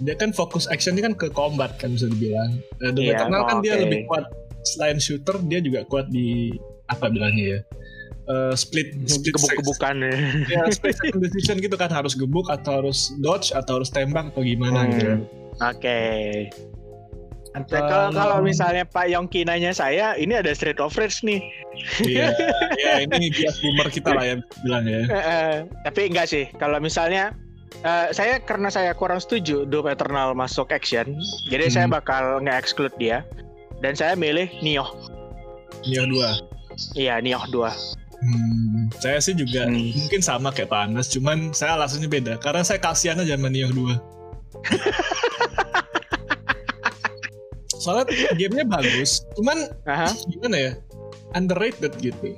[0.00, 2.58] dia kan fokus action ini kan ke combat kan bisa dibilang.
[2.80, 3.82] Nah, Doom Iya, Eternal kan dia oke.
[3.84, 4.24] lebih kuat
[4.64, 6.54] selain shooter dia juga kuat di
[6.86, 7.60] apa bilangnya ya?
[8.24, 9.96] Eh, split split Gebuk-gebukan.
[10.48, 14.40] ya split second decision gitu kan harus gebuk atau harus dodge atau harus tembak atau
[14.40, 15.20] gimana gitu.
[15.20, 15.84] Hmm, Oke.
[15.92, 16.83] Atau- Nah,
[17.54, 21.38] Kalau kalau misalnya Pak Yongki nanya saya, ini ada Street of Rage nih.
[22.02, 22.34] Iya,
[22.74, 24.34] ya ini bias boomer kita lah ya
[24.66, 25.02] bilang ya.
[25.06, 25.54] Eh,
[25.86, 26.50] tapi enggak sih.
[26.58, 27.30] Kalau misalnya
[27.80, 31.14] eh, saya karena saya kurang setuju Doom Eternal masuk action,
[31.46, 31.94] jadi saya Hmm.
[31.94, 33.22] bakal nge-exclude dia.
[33.78, 34.90] Dan saya milih Nioh.
[35.86, 36.98] Nioh 2.
[36.98, 37.70] Iya, Nioh 2.
[38.18, 39.94] Hmm, saya sih juga Hmm.
[39.94, 42.34] mungkin sama kayak Pak Anas, cuman saya alasannya beda.
[42.40, 43.94] Karena saya kasihan aja sama Nioh 2.
[47.84, 50.08] Soalnya gamenya bagus, cuman Aha.
[50.26, 50.72] gimana ya?
[51.32, 52.32] Underrated gitu.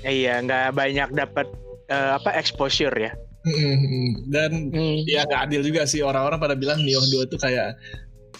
[0.00, 1.50] Eh, Iya, nggak banyak dapat
[1.86, 3.10] eh, apa exposure ya.
[3.42, 4.26] Mm-mm.
[4.26, 4.74] Dan
[5.06, 7.74] ya nggak adil juga sih orang-orang pada bilang Nioh 2 tuh kayak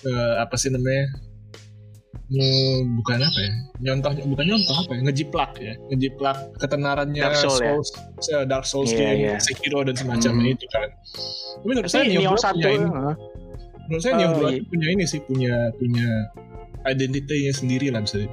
[0.02, 1.06] eh, apa sih namanya?
[2.26, 3.52] Hmm, bukan apa ya?
[3.78, 5.00] Nyontoh bukan nyontoh apa ya?
[5.06, 5.74] Ngejiplak ya.
[5.90, 7.70] Ngejiplak ketenarannya Dark Soul ya?
[7.70, 7.88] Souls,
[8.26, 9.34] eh, Dark Souls Iya, game, iya.
[9.38, 10.56] Sekiro dan semacamnya Hmm.
[10.58, 10.88] itu kan.
[10.90, 13.14] Tapi menurut saya Tapi Nioh, Nioh 2 satu, punya ini, eh,
[13.86, 14.58] menurut saya Oh, 2 iya.
[14.58, 16.08] tuh punya ini sih, punya punya
[16.84, 18.26] identitinya sendiri lah bisa.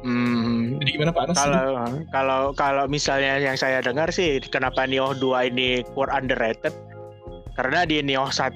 [0.00, 1.36] hmm, Jadi gimana Pak Anas?
[1.36, 1.68] kalau
[2.08, 6.70] kalau kalau misalnya yang saya dengar sih kenapa Nioh 2 ini kurang underrated
[7.52, 8.54] karena di Nioh 1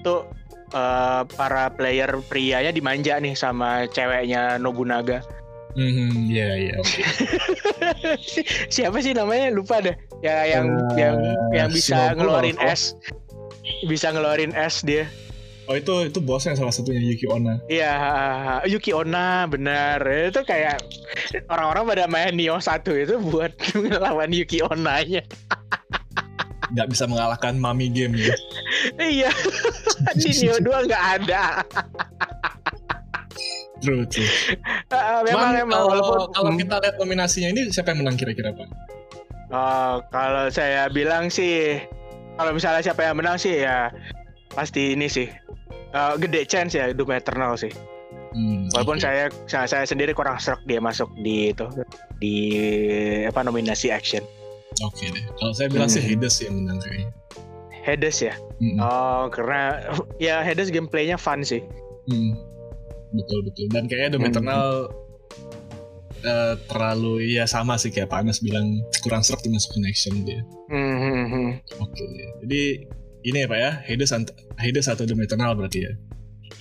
[0.70, 5.18] eh, para player prianya dimanja nih sama ceweknya Nobunaga.
[5.72, 7.00] Hmm, iya iya oke.
[8.68, 9.96] Siapa sih namanya lupa deh.
[10.20, 11.16] Ya yang Eh, yang
[11.50, 12.70] yang bisa Shinobu ngeluarin apa?
[12.70, 12.92] es.
[13.82, 15.08] Bisa ngeluarin es dia.
[15.72, 17.56] Oh itu itu bosnya salah satunya Yuki Onna.
[17.64, 17.96] Iya,
[18.68, 20.04] Yuki Onna benar.
[20.04, 20.84] Itu kayak
[21.48, 25.24] orang-orang pada main Nioh 1 itu buat melawan Yuki Onna-nya.
[26.76, 28.36] Nggak bisa mengalahkan Mami Game ya.
[29.00, 29.32] iya.
[30.20, 31.64] Di Nioh 2 nggak ada.
[33.80, 34.28] True, true.
[34.92, 36.60] Eh, memang memang kalau, walaupun kalau Hmm.
[36.60, 38.68] kita lihat nominasinya ini siapa yang menang kira-kira Pak?
[39.52, 41.80] Oh, kalau saya bilang sih
[42.36, 43.88] kalau misalnya siapa yang menang sih ya
[44.52, 45.32] pasti ini sih.
[45.92, 47.68] Eh, gede chance ya Doom Eternal sih.
[48.32, 49.04] Hmm, Walaupun oke.
[49.04, 51.68] saya, saya saya sendiri kurang serak dia masuk di itu
[52.16, 52.34] di
[53.22, 54.24] apa nominasi action.
[54.80, 55.20] Oke deh.
[55.36, 56.16] Kalau saya bilang sih Hmm.
[56.16, 57.08] Hades yang menang kayaknya.
[57.82, 58.34] Hades ya.
[58.56, 59.84] Hmm, Oh, karena
[60.22, 61.60] ya Hades gameplaynya fun sih.
[62.06, 62.32] hmm.
[63.12, 63.68] Betul betul.
[63.68, 64.32] Dan kayaknya Doom Hmm.
[64.32, 64.64] Eternal
[66.22, 68.64] eh, terlalu ya sama sih kayak Pak Anas bilang
[69.02, 70.40] kurang serak dimasukin action dia.
[70.68, 71.48] Hmm, hmm, hmm.
[71.78, 72.04] Oke.
[72.40, 72.62] Jadi
[73.22, 74.12] ini ya Pak ya, Hades,
[74.58, 75.92] Hades atau Doom Eternal berarti ya.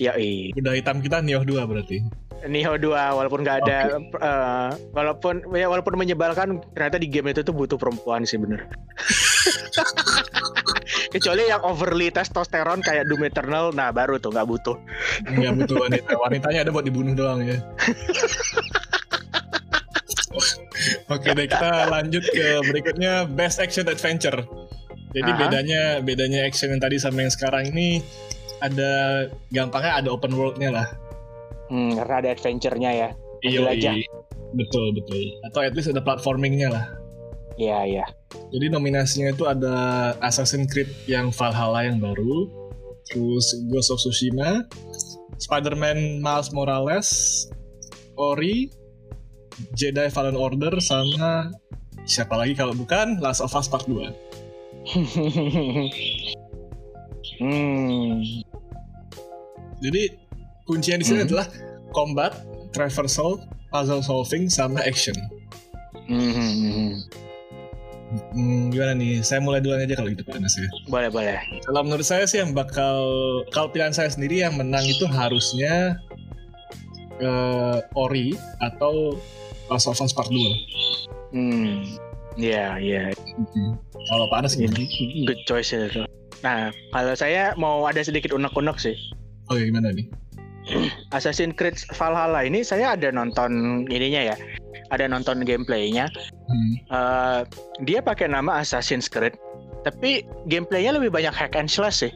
[0.00, 0.54] Ya iya.
[0.56, 2.00] Udah hitam kita Nioh 2 berarti.
[2.48, 7.54] Nioh 2 walaupun nggak ada eh, walaupun ya walaupun menyebalkan ternyata di game itu tuh
[7.54, 8.66] butuh perempuan sih bener.
[11.12, 14.76] Kecuali yang overly testosteron kayak Doom Eternal, nah baru tuh nggak butuh.
[15.28, 16.10] Nggak butuh wanita.
[16.16, 17.60] Wanitanya ada buat dibunuh doang ya.
[21.12, 24.40] Oke deh kita lanjut ke berikutnya Best Action Adventure.
[25.12, 25.38] Jadi Aha.
[25.38, 28.00] bedanya bedanya action yang tadi sama yang sekarang ini
[28.64, 30.88] ada gampangnya ada open world-nya lah.
[31.68, 33.08] Hmm, karena ada adventure-nya ya.
[33.42, 34.06] Yoi.
[34.52, 35.22] Betul betul.
[35.48, 36.86] Atau at least ada platforming-nya lah.
[37.60, 38.06] Iya iya.
[38.52, 39.76] Jadi nominasinya itu ada
[40.24, 42.48] Assassin's Creed yang Valhalla yang baru,
[43.08, 44.64] terus Ghost of Tsushima,
[45.36, 47.08] Spider-Man Miles Morales,
[48.16, 48.72] Ori,
[49.76, 51.52] Jedi Fallen Order, sama
[52.08, 54.21] siapa lagi kalau bukan Last of Us Part 2.
[57.40, 58.22] Hmm.
[59.82, 60.02] Jadi
[60.66, 61.28] kuncinya di sini Hmm.
[61.30, 61.46] adalah
[61.90, 62.32] combat,
[62.70, 65.14] traversal, puzzle solving, sama action.
[66.06, 67.02] Mhm.
[68.12, 69.24] Hmm, gimana nih?
[69.24, 70.68] Saya mulai duluan aja kalau gitu Pak Anas ya.
[70.92, 71.40] Boleh boleh.
[71.64, 73.00] Kalau menurut saya sih yang bakal
[73.48, 75.96] kalau pilihan saya sendiri yang menang itu harusnya
[77.16, 79.16] eh, Ori atau
[79.72, 81.32] Last of Us Part 2.
[81.32, 81.80] Hmm.
[82.36, 83.12] Ya ya.
[84.08, 84.82] Kalau Pak Anas gimana?
[85.28, 86.04] Good choice itu.
[86.42, 88.96] Nah kalau saya mau ada sedikit unek-unek sih.
[89.50, 90.06] Oh ya gimana nih?
[91.16, 94.36] Assassin's Creed Valhalla ini saya ada nonton ininya ya.
[94.94, 96.06] Ada nonton gameplaynya.
[96.48, 96.72] Hmm.
[96.92, 97.40] Eh,
[97.88, 99.32] dia pakai nama Assassin's Creed,
[99.88, 102.12] tapi gameplaynya lebih banyak hack and slash sih.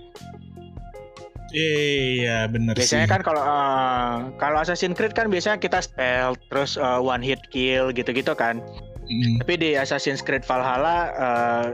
[1.56, 3.12] Iya bener Biasanya sih.
[3.16, 7.90] kan kalau eh, kalau Assassin's Creed kan biasanya kita stealth, terus eh, one hit kill
[7.96, 8.60] gitu-gitu kan.
[9.06, 9.38] Hmm.
[9.38, 11.66] Tapi di Assassin's Creed Valhalla, eh,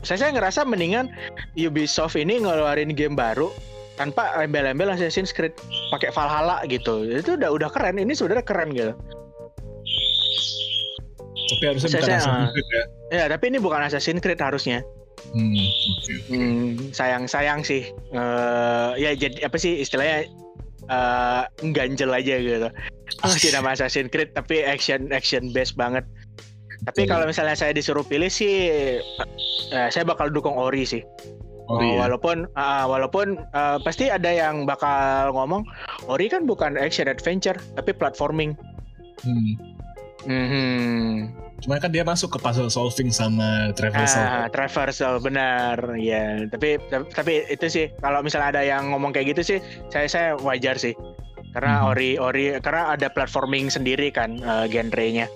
[0.00, 1.12] saya saya ngerasa mendingan
[1.54, 3.52] Ubisoft ini ngeluarin game baru
[4.00, 5.52] tanpa embel-embel Assassin's Creed
[5.92, 7.04] pakai Valhalla gitu.
[7.04, 8.00] Itu udah udah keren.
[8.00, 8.92] Ini sebenarnya keren gitu.
[11.48, 12.84] Tapi harusnya Saya- bukan saya- Assassin's Creed ya.
[13.08, 14.80] Ya, tapi ini bukan Assassin's Creed harusnya.
[15.34, 15.50] Hmm.
[15.58, 16.14] oke.
[16.30, 17.90] Hmm, sayang sayang sih.
[18.14, 20.30] Eh, ya jadi apa sih istilahnya
[20.88, 21.42] eh
[21.74, 22.68] ganjel aja gitu.
[23.20, 26.06] Masih nama Assassin's Creed tapi action action based banget.
[26.88, 27.12] Tapi Betul.
[27.12, 28.72] kalau misalnya saya disuruh pilih sih,
[29.68, 31.04] eh, saya bakal dukung Ori sih.
[31.68, 32.08] Ori ya.
[32.08, 35.68] Walaupun ah, walaupun eh, pasti ada yang bakal ngomong
[36.08, 38.56] Ori kan bukan action adventure tapi platforming.
[39.20, 39.52] Hmm.
[40.24, 41.28] Mhm.
[41.60, 44.24] Cuma kan dia masuk ke puzzle solving sama traversal.
[44.24, 46.48] Ah, traversal benar ya.
[46.48, 49.58] Tapi tapi- tapi itu sih kalau misalnya ada yang ngomong kayak gitu sih
[49.92, 50.96] saya saya wajar sih.
[51.52, 51.90] Karena Mhm.
[51.90, 55.28] ori ori karena ada platforming sendiri kan eh, genrenya.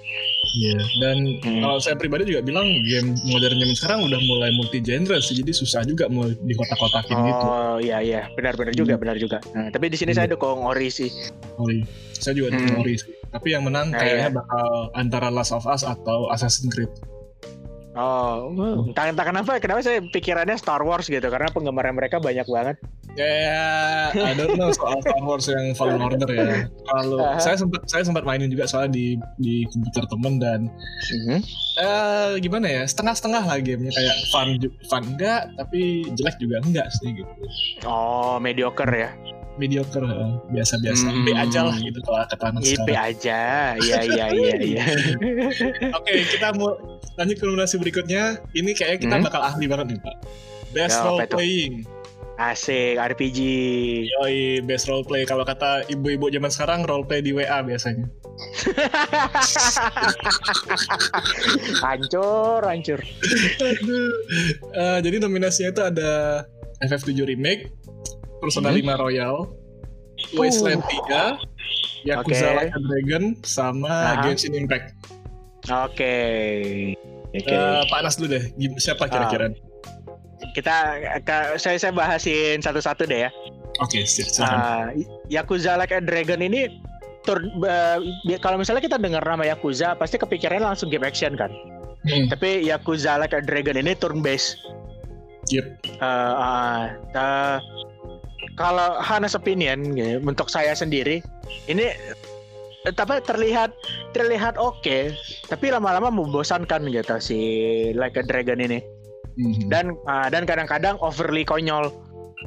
[0.45, 0.75] Iya.
[0.99, 1.63] Dan Hmm.
[1.63, 5.49] kalau saya pribadi juga bilang game modern zaman sekarang udah mulai multi genre sih, jadi
[5.49, 7.45] susah juga mau di kotak-kotakin gitu.
[7.47, 9.39] Oh iya iya benar benar juga benar juga.
[9.55, 10.19] Nah, tapi di sini Hmm.
[10.19, 11.09] saya dukung ori sih.
[11.57, 11.87] Ori.
[12.13, 12.59] Saya juga Hmm.
[12.59, 13.11] dukung Ori sih.
[13.25, 14.35] Tapi yang menang Nah, kayaknya iya.
[14.35, 16.91] bakal antara Last of Us atau Assassin's Creed.
[17.93, 18.49] Oh,
[18.89, 22.77] entah, entah kenapa kenapa saya pikirannya Star Wars gitu karena penggemarnya mereka banyak banget.
[23.13, 26.73] Ya, I don't know soal Star Wars yang Fallen Order ya.
[26.89, 27.37] Kalau Aha.
[27.37, 30.61] saya sempat saya sempat mainin juga soalnya di di komputer temen dan
[31.05, 31.39] Mhm.
[31.77, 34.49] eh gimana ya setengah-setengah lah gamenya kayak fun
[34.89, 37.33] fun enggak tapi jelek juga enggak sih gitu
[37.85, 39.13] Oh, mediocre ya.
[39.55, 40.01] Mediocre
[40.49, 41.23] biasa-biasa Hmm.
[41.23, 43.41] B aja lah gitu kalau kata anak IP sekarang aja.
[43.77, 44.85] Iya iya iya iya.
[45.93, 46.73] oke kita mau
[47.15, 49.25] lanjut ke nominasi berikutnya ini kayaknya kita Hmm.
[49.25, 50.17] bakal ahli banget nih pak
[50.71, 51.75] best Ya, apa role playing
[52.35, 53.39] Asik RPG.
[54.09, 58.09] yoi best role play kalau kata ibu-ibu zaman sekarang role play di WA biasanya
[61.79, 63.01] hancur, hancur.
[63.59, 64.13] Aduh.
[64.73, 66.11] Eh, jadi nominasinya itu ada
[66.81, 67.71] FF7 Remake,
[68.43, 68.83] Persona Hmm.
[68.83, 69.37] 5 Royal,
[70.35, 70.91] Wasteland Uh.
[71.07, 71.23] 3,
[72.03, 72.59] Yakuza Oke.
[72.59, 74.23] Like a Dragon, sama Aha.
[74.27, 74.99] Genshin Impact.
[75.65, 76.15] Oke.
[77.31, 77.49] Oke.
[77.49, 78.45] Eh, Pak Anas dulu deh,
[78.77, 79.55] siapa kira-kira?
[80.53, 80.75] Kita
[81.23, 83.31] ka- saya saya bahasin satu-satu deh ya.
[83.79, 84.59] Oke, siap, silakan.
[84.59, 84.87] Ah,
[85.31, 86.67] Yakuza Like a Dragon ini
[87.23, 91.49] tur- bi- kalau misalnya kita dengar nama Yakuza pasti kepikirannya langsung game action kan.
[92.03, 94.59] Hmm, Tapi Yakuza Like a Dragon ini turn based.
[95.49, 95.79] yep.
[95.87, 96.03] Eh,
[96.35, 97.57] ah, eh,
[98.57, 101.25] kalau Hana's opinion gitu, untuk saya sendiri
[101.69, 101.93] ini
[102.99, 103.71] tapi terlihat
[104.11, 105.15] terlihat oke
[105.47, 107.39] tapi lama-lama membosankan gitu si
[107.95, 108.83] Like a Dragon ini.
[109.33, 109.73] Hmm.
[109.73, 111.89] dan ah, dan kadang-kadang overly konyol.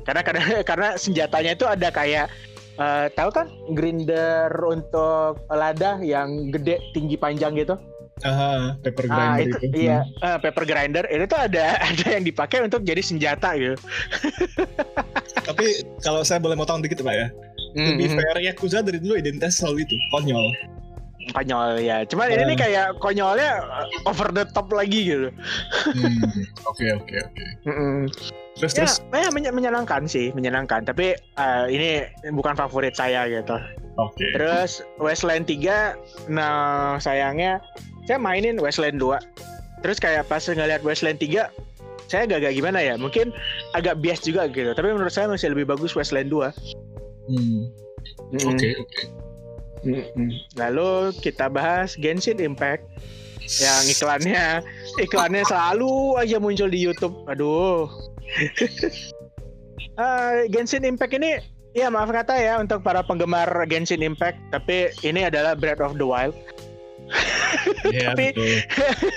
[0.06, 2.30] Karena kadang karena senjatanya itu ada kayak
[2.78, 7.74] eh, tahu kan grinder untuk lada yang gede tinggi panjang gitu
[8.18, 9.76] Aha, paper ah grinder itu itu.
[9.82, 13.76] iya eh, paper grinder itu tuh ada ada yang dipakai untuk jadi senjata gitu
[15.48, 15.66] Tapi
[16.00, 17.28] kalau saya boleh motong dikit Pak ya.
[17.76, 18.16] To be Mhm.
[18.16, 20.48] fair, Yakuza dari dulu identitas selalu itu, konyol.
[21.28, 22.48] konyol ya cuman ini Eh.
[22.48, 25.34] nih kayak konyolnya uh, over the top lagi gitu
[25.90, 26.22] Hmm,
[26.70, 27.44] Oke, oke, oke.
[28.56, 28.94] Terus, ya, terus.
[29.10, 33.58] ya menye- menyenangkan sih menyenangkan tapi uh, ini bukan favorit saya gitu
[33.98, 34.22] Oke.
[34.32, 35.98] terus Westland 3
[36.30, 36.54] nah
[36.98, 37.58] sayangnya
[38.06, 41.50] saya mainin Westland 2 terus kayak pas ngeliat Westland 3
[42.06, 43.34] saya agak-agak gimana ya mungkin
[43.74, 46.54] agak bias juga gitu tapi menurut saya masih lebih bagus Westland 2
[47.26, 47.74] Hmm,
[48.38, 48.54] Mm-mm.
[48.54, 49.02] Oke, oke.
[49.82, 50.30] Mm-mm.
[50.58, 52.86] lalu kita bahas Genshin Impact
[53.62, 54.66] yang iklannya
[54.98, 57.14] iklannya selalu aja muncul di YouTube.
[57.30, 57.90] Aduh.
[59.96, 61.40] Eh, Genshin Impact ini
[61.72, 66.04] ya maaf kata ya untuk para penggemar Genshin Impact, tapi ini adalah Breath of the
[66.04, 66.36] Wild.
[67.86, 68.34] Iya, Tapi-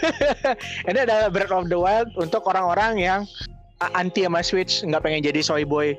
[0.92, 3.20] ini adalah Breath of the Wild untuk orang-orang yang
[3.94, 5.94] anti sama Switch, nggak pengen jadi soy boy.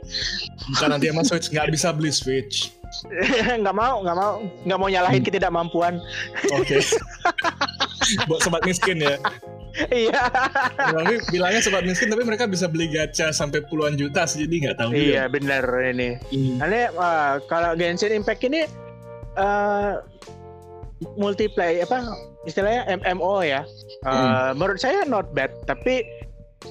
[0.76, 2.76] Bukan nanti sama Switch nggak bisa beli Switch.
[3.62, 4.32] nggak mau, nggak mau,
[4.66, 6.02] nggak mau nyalahin ketidakmampuan.
[6.58, 6.82] Oke.
[8.28, 9.16] Buat sobat miskin ya.
[9.94, 10.24] Iya.
[10.76, 14.78] Tapi bilangnya sobat miskin tapi mereka bisa beli gacha sampai puluhan juta sih jadi nggak
[14.82, 16.18] tahu Iya benar ini.
[16.34, 16.58] Hmm.
[16.60, 18.66] Karena uh, kalau Genshin Impact ini
[19.38, 20.02] uh,
[21.16, 22.04] multiplayer apa
[22.44, 23.64] istilahnya MMO ya.
[24.04, 26.04] Uh, Menurut saya not bad, tapi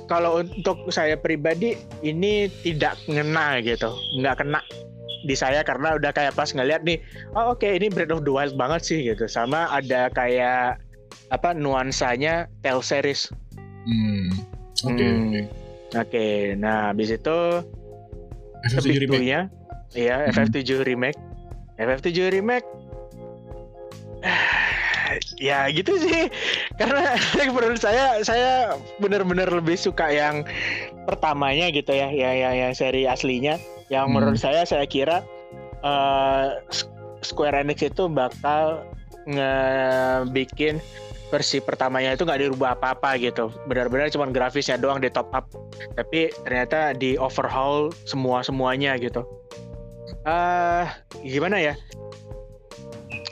[0.08, 3.88] kalau untuk saya pribadi ini tidak ngena gitu,
[4.20, 4.60] nggak kena
[5.26, 7.00] di saya karena udah kayak pas ngeliat nih,
[7.34, 10.78] oh oke ini Breath of the Wild banget sih gitu, sama ada kayak
[11.32, 13.32] apa nuansanya Tale series.
[13.88, 14.28] Hmm.
[14.86, 15.04] Oke.
[15.04, 15.44] Hmm.
[15.96, 16.26] oke.
[16.60, 17.38] Nah habis itu
[18.72, 19.24] FF7 Big remake.
[19.96, 20.36] Iya Mhm.
[20.36, 21.20] FF7 remake.
[21.80, 22.68] FF7 remake
[25.40, 26.28] ya gitu sih.
[26.76, 27.16] Karena
[27.56, 30.44] menurut saya saya benar-benar lebih suka yang
[31.08, 33.56] pertamanya gitu ya ya ya yang seri aslinya.
[33.88, 34.14] Yang Hmm.
[34.14, 35.24] menurut saya saya kira
[35.84, 36.46] eh,
[37.24, 38.84] Square Enix itu bakal
[39.28, 40.80] ngebikin
[41.28, 43.52] versi pertamanya itu nggak dirubah apa-apa gitu.
[43.68, 45.44] Benar-benar cuma grafisnya doang di top up.
[45.96, 49.24] Tapi ternyata di overhaul semua semuanya gitu.
[50.24, 50.86] Eh
[51.24, 51.74] gimana ya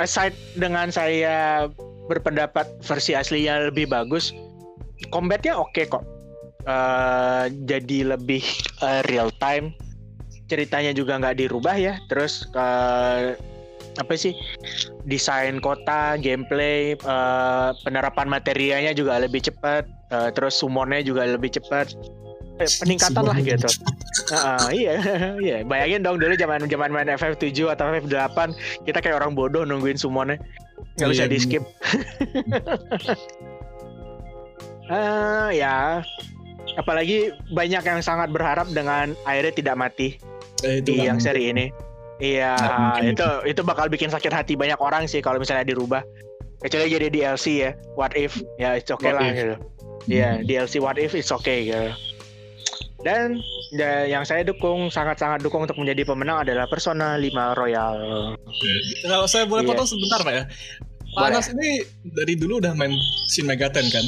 [0.02, 1.66] aside dengan saya
[2.06, 4.30] berpendapat versi aslinya lebih bagus
[5.10, 6.04] combatnya oke kok.
[6.66, 8.42] Eh, jadi lebih
[8.82, 9.74] eh, real time.
[10.46, 11.94] Ceritanya juga nggak dirubah ya.
[12.10, 13.38] Terus eh,
[13.96, 14.36] apa sih
[15.08, 21.94] desain kota gameplay eh, penerapan materianya juga lebih cepat eh, terus summonnya juga lebih cepat
[22.56, 23.68] Eh, peningkatan lah gitu
[24.32, 24.96] Ah, iya,
[25.44, 25.56] iya.
[25.60, 28.38] Bayangin dong dulu zaman zaman main FF7 atau FF8
[28.88, 30.40] kita kayak orang bodoh nungguin summonnya
[30.96, 31.64] nggak bisa Iya, di skip.
[34.88, 36.00] Ah, ya.
[36.76, 40.16] Apalagi banyak yang sangat berharap dengan airnya tidak mati
[40.64, 41.66] Eh, itu di nggak yang seri ini.
[42.16, 46.00] Iya, mungkin itu itu bakal bikin sakit hati banyak orang sih kalau misalnya dirubah.
[46.64, 49.36] Kecuali jadi DLC ya, what if ya it's okay What lah if.
[49.36, 49.54] gitu.
[50.08, 51.92] Iya, DLC what if it's okay gitu.
[53.06, 53.38] Dan
[53.70, 57.94] ya, yang saya dukung sangat-sangat dukung untuk menjadi pemenang adalah Persona 5 Royal.
[59.06, 59.70] Kalau saya boleh Iya.
[59.70, 60.44] potong sebentar Pak ya.
[61.14, 62.90] Panas ini dari dulu udah main
[63.30, 64.02] Shin Megaten kan?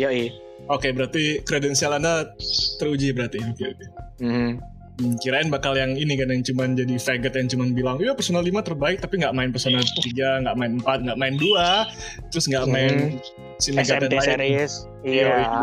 [0.00, 0.32] Yoi.
[0.72, 2.32] Oke, berarti kredensial Anda
[2.80, 3.44] teruji berarti.
[3.44, 3.86] Oke, oke.
[4.24, 4.50] Mhm.
[4.94, 8.38] Hmm, kirain bakal yang ini kan yang cuman jadi faggot yang cuman bilang, "Iya, Persona
[8.38, 11.82] 5 terbaik," tapi nggak main Persona 3, nggak main 4, nggak main 2,
[12.30, 13.18] terus nggak main
[13.58, 14.28] Shin Megaten SMT lain.
[14.30, 14.72] series.
[15.04, 15.60] Iya, Iya.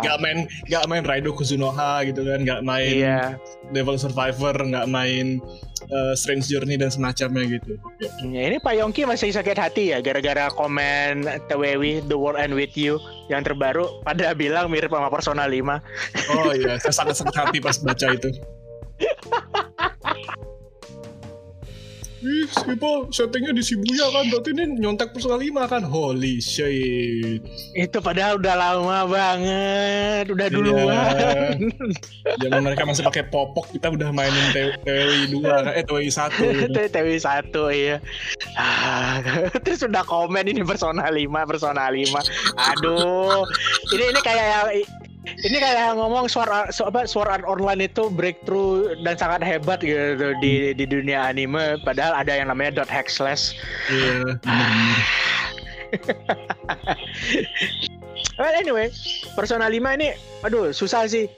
[0.00, 3.20] Nggak main nggak main Raido Kuzunoha gitu kan, nggak main Iya.
[3.70, 5.44] Devil Survivor, nggak main
[5.92, 7.76] uh, Strange Journey dan semacamnya gitu.
[8.24, 12.74] Ya, ini Pak Yongki masih sakit hati ya gara-gara komen TWW The World End With
[12.80, 12.96] You
[13.28, 15.52] yang terbaru pada bilang mirip sama Persona 5.
[16.32, 18.32] Oh iya, saya sangat sakit hati pas baca itu.
[22.18, 24.26] Ih, siapa settingnya di Shibuya kan?
[24.26, 25.38] Berarti ini nyontek 5
[25.70, 25.86] kan?
[25.86, 27.38] Holy shit.
[27.78, 30.54] Itu padahal udah lama banget, udah Iya.
[30.54, 31.54] duluan.
[32.42, 35.64] Zaman mereka masih pakai popok, kita udah mainin TWI 2 kan?
[35.78, 36.66] Eh, TWI 1.
[36.66, 37.96] Itu TWW 1 iya.
[38.58, 39.22] Ah,
[39.64, 42.18] terus udah komen ini Persona 5, Persona 5.
[42.74, 43.46] Aduh.
[43.94, 44.66] Ini ini kayak yang
[45.46, 50.74] ini kayak ngomong suara su- apa Art Online itu breakthrough dan sangat hebat gitu di
[50.74, 53.54] di dunia anime padahal ada yang namanya dot hack slash
[53.88, 54.98] bener-bener.
[58.36, 58.90] Well anyway,
[59.34, 61.30] Persona 5 ini aduh susah sih.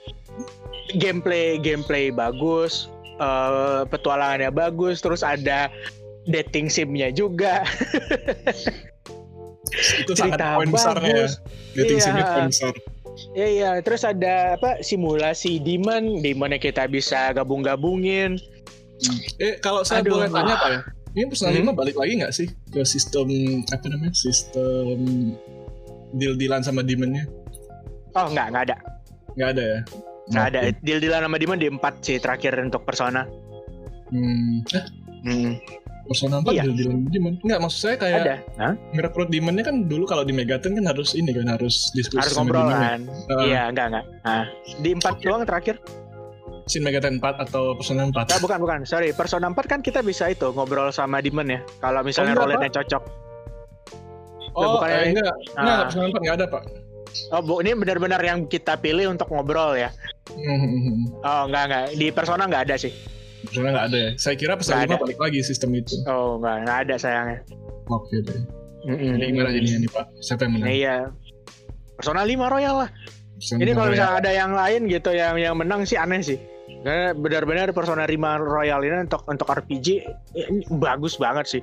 [0.97, 5.69] Gameplay gameplay bagus, eh, petualangannya bagus, terus ada
[6.27, 7.63] dating simnya juga.
[9.71, 11.27] Itu sangat Cerita poin besarnya ya.
[11.77, 12.03] Dating Iya.
[12.03, 12.73] scene-nya poin besar.
[13.35, 18.39] Iya iya, terus ada apa simulasi demon, demonnya kita bisa gabung-gabungin.
[19.37, 20.21] Eh, kalau saya Aduh.
[20.21, 20.79] boleh tanya Pak ya,
[21.13, 21.73] ini Persona Hmm?
[21.73, 23.27] 5 balik lagi nggak sih ke sistem,
[23.67, 24.97] apa namanya, sistem
[26.13, 27.25] deal-dealan sama demonnya?
[28.13, 28.77] Oh nggak nggak ada,
[29.35, 29.79] Nggak ada ya?
[30.31, 30.59] nggak ada.
[30.79, 33.27] Deal-dealan sama demon di 4 sih terakhir untuk Persona.
[34.11, 34.85] Hmm, eh,
[35.21, 35.53] Hmm,
[36.11, 36.63] Persona 4 Iya.
[36.67, 37.33] deal-dealan sama demon?
[37.39, 38.35] Nggak, maksud saya kayak ada.
[38.57, 38.73] Hah?
[38.91, 42.51] ngerekrut demonnya kan dulu kalau di Megaten kan harus ini kan, harus diskusi Harus sama
[42.67, 43.07] kan?
[43.25, 44.05] Uh, Iya nggak nggak.
[44.21, 44.43] Nah,
[44.77, 45.79] di 4 doang terakhir.
[46.67, 48.27] Shin Megaten 4 atau Persona 4?
[48.27, 49.11] Nah, bukan bukan, sorry.
[49.11, 51.59] Persona 4 kan kita bisa itu ngobrol sama demon ya.
[51.79, 53.03] Kalau misalnya Oh, enggak, roletnya cocok.
[54.53, 55.61] oh, bukan eh, enggak, Ah.
[55.61, 56.63] enggak, Persona 4 nggak ada Pak.
[57.29, 59.91] Oh, bu, ini benar-benar yang kita pilih untuk ngobrol ya.
[60.27, 61.85] Hmm, Oh, enggak enggak.
[61.93, 62.91] Di Persona enggak ada sih.
[63.41, 64.11] Persona nggak ada ya?
[64.15, 64.95] Saya kira Nggak 5 ada.
[64.97, 65.95] balik lagi sistem itu.
[66.05, 67.39] Oh, enggak, enggak ada sayangnya.
[67.89, 68.39] Oke deh.
[68.81, 69.13] Mm-mm.
[69.13, 70.05] Jadi gimana jadinya nih Pak?
[70.21, 70.67] Siapa yang menang?
[70.67, 70.95] Nah, iya.
[71.97, 72.89] Persona 5 Royal lah.
[73.37, 76.37] Persona Ini kalau misalnya ada yang lain gitu yang yang menang sih aneh sih.
[76.81, 79.87] Karena benar-benar Persona 5 Royal ini untuk untuk RPG
[80.33, 81.61] eh, ini bagus banget sih.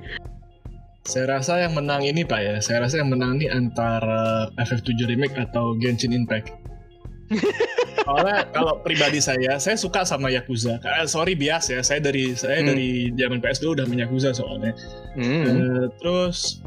[1.03, 2.55] Saya rasa yang menang ini Pak ya.
[2.59, 6.51] Saya rasa yang menang ini antara FF7 Remake atau Genshin Impact.
[8.09, 10.81] Soalnya kalau pribadi saya, saya suka sama Yakuza.
[10.81, 12.73] Eh, sorry bias ya, saya dari saya Hmm.
[12.73, 14.73] dari zaman PS2 udah main Yakuza soalnya.
[15.13, 15.45] Hmm.
[15.45, 16.65] Eh, terus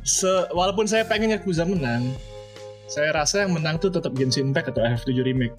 [0.00, 2.16] se walaupun saya pengen Yakuza menang,
[2.88, 5.52] saya rasa yang menang tuh tetap Genshin Impact atau FF7 Remake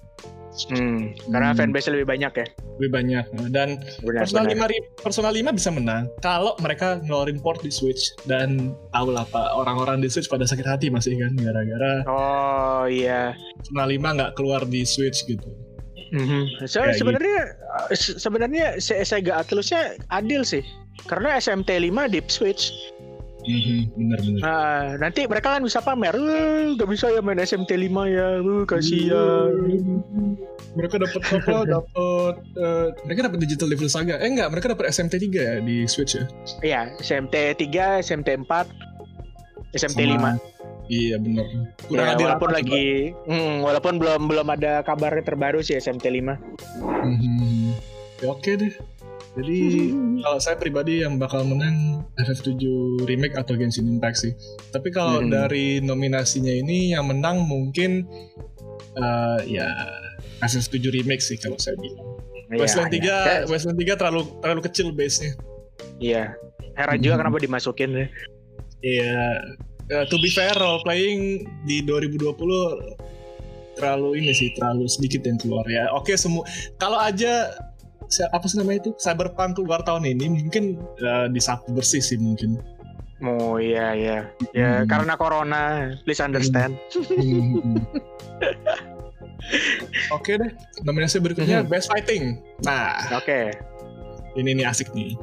[0.68, 1.58] Hmm, Karena Hmm.
[1.58, 2.46] fanbase lebih banyak ya.
[2.74, 3.24] lebih banyak.
[3.48, 4.52] Dan Benar, Persona benar.
[4.58, 9.24] 5, ri- Persona 5 bisa menang kalau mereka ngeluarin port di Switch dan tahu lah
[9.24, 13.32] Pak orang-orang di Switch pada sakit hati masih kan gara-gara Oh iya.
[13.56, 15.46] Persona 5 nggak keluar di Switch gitu.
[16.10, 16.66] Mhm.
[16.66, 17.56] So, sebenarnya
[17.90, 20.60] se- sebenarnya Se- Sega Atlusnya adil sih.
[21.02, 22.68] Karena SMT 5 di Switch.
[23.42, 24.40] Mhm, Bener-bener.
[24.40, 26.14] Nah, nanti mereka kan bisa pamer.
[26.14, 28.38] "Eh, Gak bisa ya main SMT 5 ya.
[28.38, 29.50] Uh, kasihan.
[30.72, 31.58] Mereka dapat apa?
[31.74, 34.16] dapat eh, mereka dapat digital level saga.
[34.16, 36.24] Eh enggak, mereka dapat SMT 3 ya di Switch ya.
[36.60, 38.70] Iya, SMT 3, SMT 4,
[39.72, 40.50] SMT Sama- 5.
[40.84, 41.46] Iya bener.
[41.82, 46.36] Kurang Ya, walaupun apa, lagi hmm, walaupun belum belum ada kabar terbaru sih SMT 5.
[46.36, 47.06] Coba?
[47.06, 47.72] Mhm.
[48.18, 48.72] Ya, oke deh.
[49.32, 49.58] Jadi
[50.24, 52.52] kalau saya pribadi yang bakal menang FF7
[53.08, 54.32] remake atau Genshin Impact sih.
[54.70, 55.30] Tapi kalau Hmm.
[55.30, 58.04] dari nominasinya ini yang menang mungkin
[58.92, 59.68] eh, ya
[60.40, 62.04] FF7 remake sih kalau saya bilang.
[62.52, 63.16] Iya, Wasteland 3 iya.
[63.48, 65.32] Wasteland 3 terlalu terlalu kecil base-nya.
[65.96, 66.36] Iya.
[66.76, 67.20] Heran juga Hmm.
[67.24, 68.06] kenapa dimasukin ya.
[68.82, 69.20] Iya.
[69.88, 72.96] Eh, to be fair role playing di 2020
[73.72, 75.88] terlalu ini sih terlalu sedikit yang keluar ya.
[75.92, 76.44] Oke semua
[76.76, 77.48] kalau aja
[78.28, 82.60] apa sih namanya itu Cyberpunk keluar tahun ini mungkin eh, disapu bersih sih mungkin.
[83.22, 84.18] Oh iya iya.
[84.50, 84.88] Ya Hmm.
[84.88, 85.62] karena corona,
[86.02, 86.74] please understand.
[90.10, 90.50] Oke deh,
[90.82, 91.68] nominasi berikutnya Mhm.
[91.68, 92.38] Best Fighting.
[92.62, 93.50] Nah, Oke.
[94.34, 95.18] ini nih asik nih.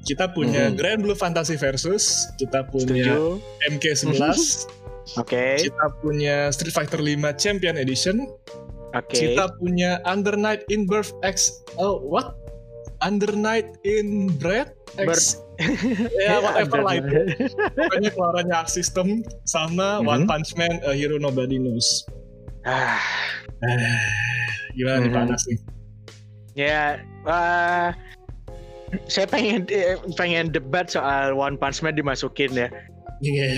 [0.00, 0.74] Kita punya Mhm.
[0.74, 3.38] Grand Blue Fantasy versus, kita punya Setuju.
[3.68, 4.64] MK11,
[5.20, 5.60] Oke.
[5.60, 8.26] kita punya Street Fighter 5 Champion Edition,
[8.92, 9.14] Oke.
[9.14, 12.34] kita punya Under Night in Birth X, oh what?
[13.00, 15.40] Under Night in Breath X,
[16.20, 17.32] ya whatever lah itu.
[17.72, 20.06] Pokoknya keluarannya Arc System sama Mhm.
[20.06, 22.04] One Punch Man, A Hero Nobody Knows.
[22.62, 23.00] Ah,
[23.60, 24.04] Eh,
[24.74, 25.16] gimana nih Mhm.
[25.16, 25.58] panas nih?
[26.58, 27.88] ya eh,
[29.06, 32.68] saya pengen eh, pengen debat soal One Punch Man dimasukin ya.
[33.20, 33.48] Iya,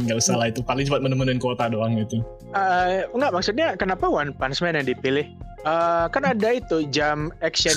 [0.00, 2.20] nggak usah lah itu paling cuma menemuin kuota doang itu.
[2.52, 5.24] Eh, enggak maksudnya kenapa One Punch Man yang dipilih?
[5.64, 7.74] Eh, kan ada itu jam action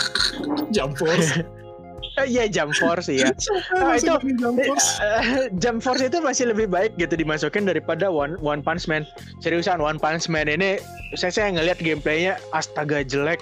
[0.74, 1.38] Jump Force.
[2.16, 3.30] Eh, Iya jam force ya.
[3.72, 4.88] Ah, Masih itu- Jump Force.
[5.00, 9.06] Eh, jam force itu masih lebih baik gitu dimasukin daripada One One Punch Man.
[9.38, 10.82] Seriusan One Punch Man ini
[11.14, 13.38] saya saya ngelihat gameplaynya astaga jelek.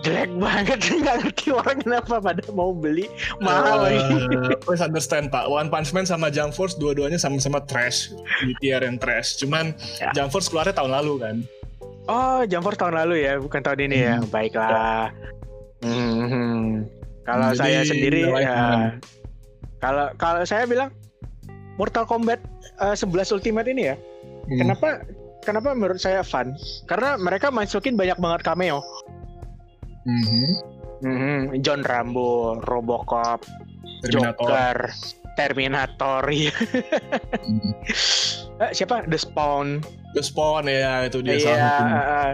[0.00, 3.06] Jelek banget nggak ngerti orang kenapa pada mau beli
[3.38, 4.16] mahal lagi.
[4.60, 8.10] Please understand Pak, One Punch Man sama Jump Force dua-duanya sama-sama trash
[8.58, 9.36] tier yang trash.
[9.36, 10.10] Cuman Ya.
[10.12, 11.36] Jump Force keluarnya tahun lalu kan.
[12.04, 14.14] Oh, Jump Force tahun lalu ya, bukan tahun ini ya.
[14.18, 14.28] Hmm.
[14.28, 15.08] Baiklah.
[15.80, 16.84] Hmm.
[17.24, 18.92] Kalau Jadi, saya sendiri ya
[19.84, 20.88] kalau kalau saya bilang
[21.76, 22.40] Mortal Kombat
[22.80, 23.96] eh, 11 Ultimate ini ya.
[24.48, 24.58] Hmm.
[24.60, 24.88] Kenapa
[25.44, 26.56] kenapa menurut saya fun?
[26.88, 28.80] Karena mereka masukin banyak banget cameo.
[30.04, 30.72] Mhm.
[31.04, 33.44] Mhm, John Rambo, Robocop,
[34.00, 34.40] Terminator.
[34.40, 34.78] Joker,
[35.36, 36.54] Terminator, iya.
[37.44, 37.72] Mhm.
[38.56, 39.02] Eh, siapa?
[39.04, 39.82] The Spawn.
[40.12, 41.98] The Spawn ya itu dia Iya, salah satunya.
[41.98, 42.30] eh,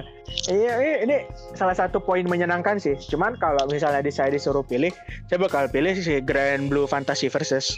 [0.53, 1.17] iya, ini,
[1.55, 2.93] salah satu poin menyenangkan sih.
[3.01, 4.93] Cuman kalau misalnya di saya disuruh pilih,
[5.27, 7.73] saya bakal pilih si Grand Blue Fantasy versus.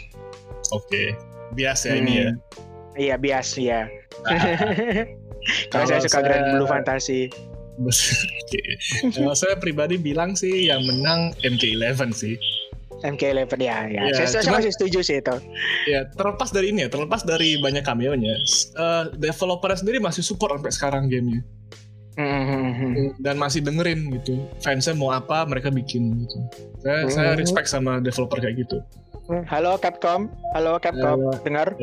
[0.69, 1.15] Oke.
[1.53, 2.29] Bias ya ini ya.
[2.29, 2.39] Hmm.
[2.95, 3.87] Iya bias ya.
[4.21, 4.35] Kalau
[5.71, 7.21] Kalau saya suka saya- Grand Blue Fantasy.
[9.09, 12.35] Kalau saya pribadi bilang sih yang menang MK11 sih.
[13.03, 14.01] MK11 ya, ya.
[14.07, 15.35] Iya, saya, saya masih setuju sih itu.
[15.85, 18.35] Ya, terlepas dari ini ya, terlepas dari banyak cameo-nya,
[18.79, 21.43] eh, developer sendiri masih support sampai sekarang gamenya.
[22.13, 23.25] Mhm.
[23.25, 24.37] dan masih dengerin gitu.
[24.61, 26.37] Fansnya mau apa mereka bikin gitu.
[26.85, 27.09] Saya, Hmm.
[27.09, 28.85] saya respect sama developer kayak gitu.
[29.49, 31.33] Halo Capcom, halo Capcom, Halo.
[31.41, 31.73] dengar?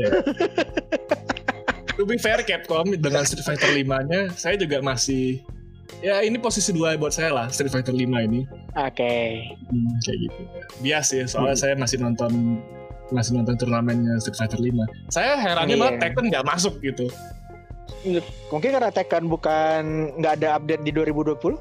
[1.99, 5.43] To be fair Capcom dengan Street Fighter 5-nya, saya juga masih
[5.99, 8.47] ya ini posisi dua buat saya lah Street Fighter 5 ini.
[8.73, 9.15] Oke.
[9.67, 10.41] Hmm, kayak gitu.
[10.81, 11.63] Bias ya, soalnya Hmm.
[11.63, 12.33] saya masih nonton
[13.11, 14.87] masih nonton turnamennya Street Fighter 5.
[15.11, 15.83] Saya herannya Iya.
[15.83, 17.11] malah Tekken nggak masuk gitu.
[18.49, 19.83] Mungkin karena Tekken bukan
[20.17, 21.59] nggak ada update di 2020?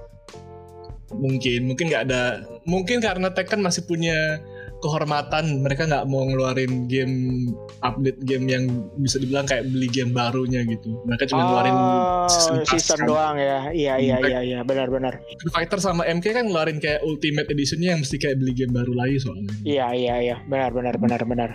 [1.10, 2.46] Mungkin, mungkin nggak ada.
[2.64, 4.38] Mungkin karena Tekken masih punya
[4.80, 7.46] kehormatan mereka nggak mau ngeluarin game
[7.80, 8.64] update game yang
[8.96, 11.04] bisa dibilang kayak beli game barunya gitu.
[11.04, 13.08] Mereka cuma ngeluarin Oh, season pass season kan.
[13.08, 13.60] doang ya.
[13.70, 14.26] Iya iya Hmm.
[14.26, 15.20] iya iya benar-benar.
[15.50, 19.20] Fighter sama MK kan ngeluarin kayak Ultimate Editionnya yang mesti kayak beli game baru lagi
[19.20, 19.52] soalnya.
[19.62, 21.50] Iya iya iya benar-benar benar-benar.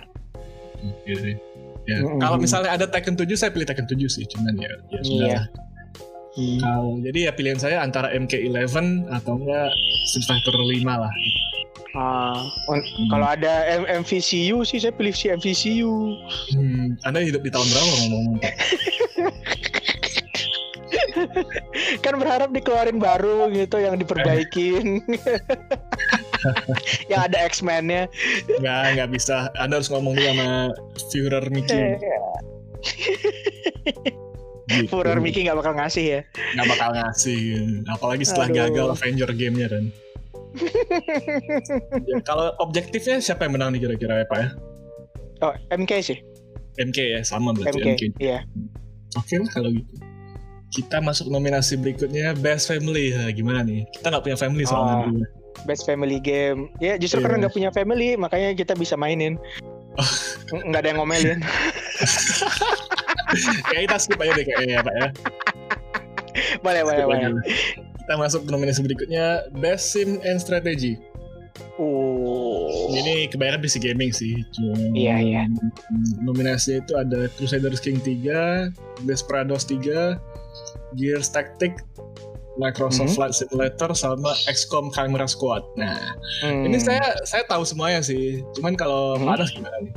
[1.03, 1.37] Gitu.
[1.83, 1.97] Ya.
[1.99, 2.17] Mm-mm.
[2.17, 5.27] Kalau misalnya ada Tekken 7 saya pilih Tekken 7 sih, cuman ya ya sudah.
[5.27, 5.33] Iya.
[5.35, 5.45] lah.
[6.57, 8.75] Kalau jadi ya pilihan saya antara MK11
[9.07, 9.71] atau enggak
[10.05, 11.13] Street Fighter 5 lah.
[11.95, 16.19] Ah, un- kalau ada M- MVCU sih saya pilih si MVCU.
[16.51, 18.25] Hmm, Anda hidup di tahun berapa ngomong?
[22.03, 24.99] Kan berharap dikeluarin baru gitu yang diperbaikin.
[27.11, 28.11] yang ada X-Men-nya.
[28.59, 29.47] Nggak, nggak bisa.
[29.55, 30.49] Anda harus ngomong dulu sama
[31.09, 31.79] Führer Mickey.
[34.65, 34.89] Gitu.
[34.89, 36.19] Führer Mickey nggak bakal ngasih ya.
[36.57, 37.39] Nggak bakal ngasih.
[37.85, 38.57] Apalagi setelah Aduh.
[38.65, 39.93] gagal Avenger game-nya kan.
[42.09, 44.49] Ya, kalau objektifnya siapa yang menang nih kira-kira ya Pak ya?
[45.43, 46.17] Oh, MK sih.
[46.75, 47.87] MK ya, sama berarti MK.
[47.87, 48.03] MK.
[48.19, 48.39] Iya.
[49.15, 49.93] Oke lah kalau gitu.
[50.71, 53.15] Kita masuk nominasi berikutnya Best Family.
[53.15, 53.87] Nah, gimana nih?
[53.95, 55.07] Kita nggak punya family soalnya.
[55.07, 55.23] Oh.
[55.63, 56.67] Best family game.
[56.83, 57.31] Ya justru Iya.
[57.31, 59.39] karena nggak punya family makanya kita bisa mainin.
[60.51, 61.39] Nggak ada yang ngomelin.
[63.71, 65.07] Kayak kita skip aja deh kayaknya ya Pak ya.
[66.59, 67.29] boleh boleh boleh.
[68.05, 71.01] Kita masuk ke nominasi berikutnya Best Sim and Strategy.
[71.81, 72.93] Uh.
[72.93, 74.45] Ini kebanyakan PC gaming sih.
[74.53, 75.41] Cuma Iya, iya.
[76.21, 78.69] Nominasinya itu ada Crusaders King 3,
[79.03, 80.21] Desperados 3,
[80.93, 81.81] Gears Tactic,
[82.55, 83.17] Microsoft Mhm.
[83.17, 85.65] Flight Simulator sama XCOM Chimera Squad.
[85.75, 86.69] Nah, Hmm.
[86.69, 88.45] ini saya saya tahu semuanya sih.
[88.55, 89.25] Cuman kalau Mhm.
[89.25, 89.93] Pak Anas gimana nih?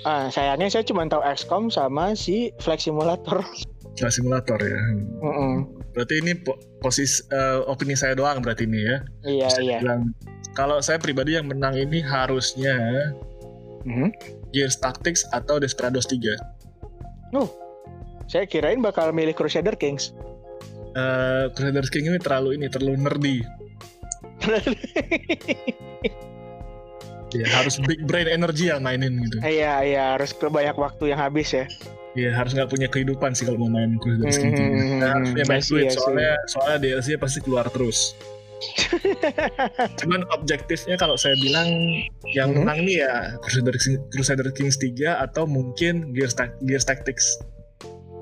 [0.00, 3.44] Ah, sayangnya saya cuma tahu XCOM sama si Flight Simulator.
[3.94, 4.80] Flight Simulator ya.
[5.20, 5.52] Mm-mm.
[5.90, 8.96] Berarti ini po- posisi eh, opini saya doang berarti ini ya.
[9.22, 9.78] Iya Bisa iya.
[9.78, 10.14] dibilang,
[10.52, 12.76] kalau saya pribadi yang menang ini harusnya
[13.80, 14.12] Mhm.
[14.52, 16.36] Gears Tactics atau Desperados 3.
[18.26, 20.14] Saya kirain bakal milih Crusader Kings.
[20.92, 23.36] Eh, Crusaders King ini terlalu ini terlalu nerdy.
[27.30, 29.38] Ya, harus big brain energy yang mainin gitu.
[29.38, 31.62] Iya iya harus ke banyak waktu yang habis ya.
[32.12, 34.50] Ya harus nggak punya kehidupan sih kalau mau main Crusaders King.
[34.50, 38.18] Hmm, Nah, harus punya banyak I see, duit soalnya soalnya DLC pasti keluar terus.
[39.96, 41.68] Cuman objektifnya kalau saya bilang
[42.28, 42.56] yang Mhm.
[42.60, 43.74] menang nih ya Crusader,
[44.10, 47.40] Crusader Kings 3 atau mungkin Gears, Gears Tactics.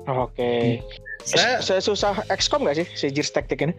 [0.05, 0.79] Oke.
[1.21, 3.73] Saya Saya susah XCOM gak sih si Gears Tactic ini?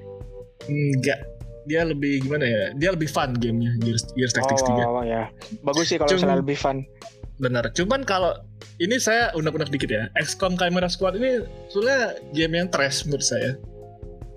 [0.68, 1.16] enggak
[1.64, 2.62] dia lebih gimana ya?
[2.74, 4.84] Dia lebih fun gamenya Gears, Gears Tactics 3.
[4.84, 5.32] Oh, oh, ya.
[5.62, 6.84] Bagus sih kalau misalnya lebih fun.
[7.40, 7.72] Benar.
[7.72, 8.36] Cuman kalau
[8.76, 10.12] ini saya unek-unek dikit ya.
[10.14, 11.40] XCOM Chimera Squad ini
[11.72, 13.56] sebenarnya game yang trash menurut saya.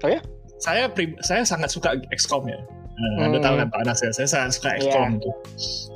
[0.02, 0.24] Oh ya?
[0.58, 2.60] Saya pri- saya sangat suka XCOM ya.
[2.94, 3.44] Nah, Anda Hmm.
[3.44, 4.70] tahu kan Pak Anas ya, saya sangat suka.
[4.80, 5.34] XCOM tuh.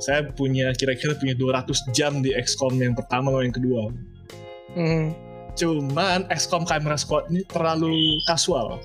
[0.02, 3.82] Saya punya kira-kira punya 200 jam di XCOM yang pertama sama yang kedua.
[4.76, 5.16] Hmm.
[5.54, 7.94] Cuman XCOM Chimera Squad ini terlalu
[8.26, 8.82] kasual.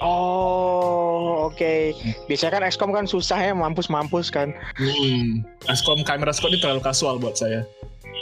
[0.00, 1.92] Oh, oke.
[2.24, 4.52] Biasanya kan XCOM kan susah ya mampus-mampus kan.
[4.74, 5.44] Hmm.
[5.64, 7.64] XCOM Chimera Squad ini terlalu kasual buat saya.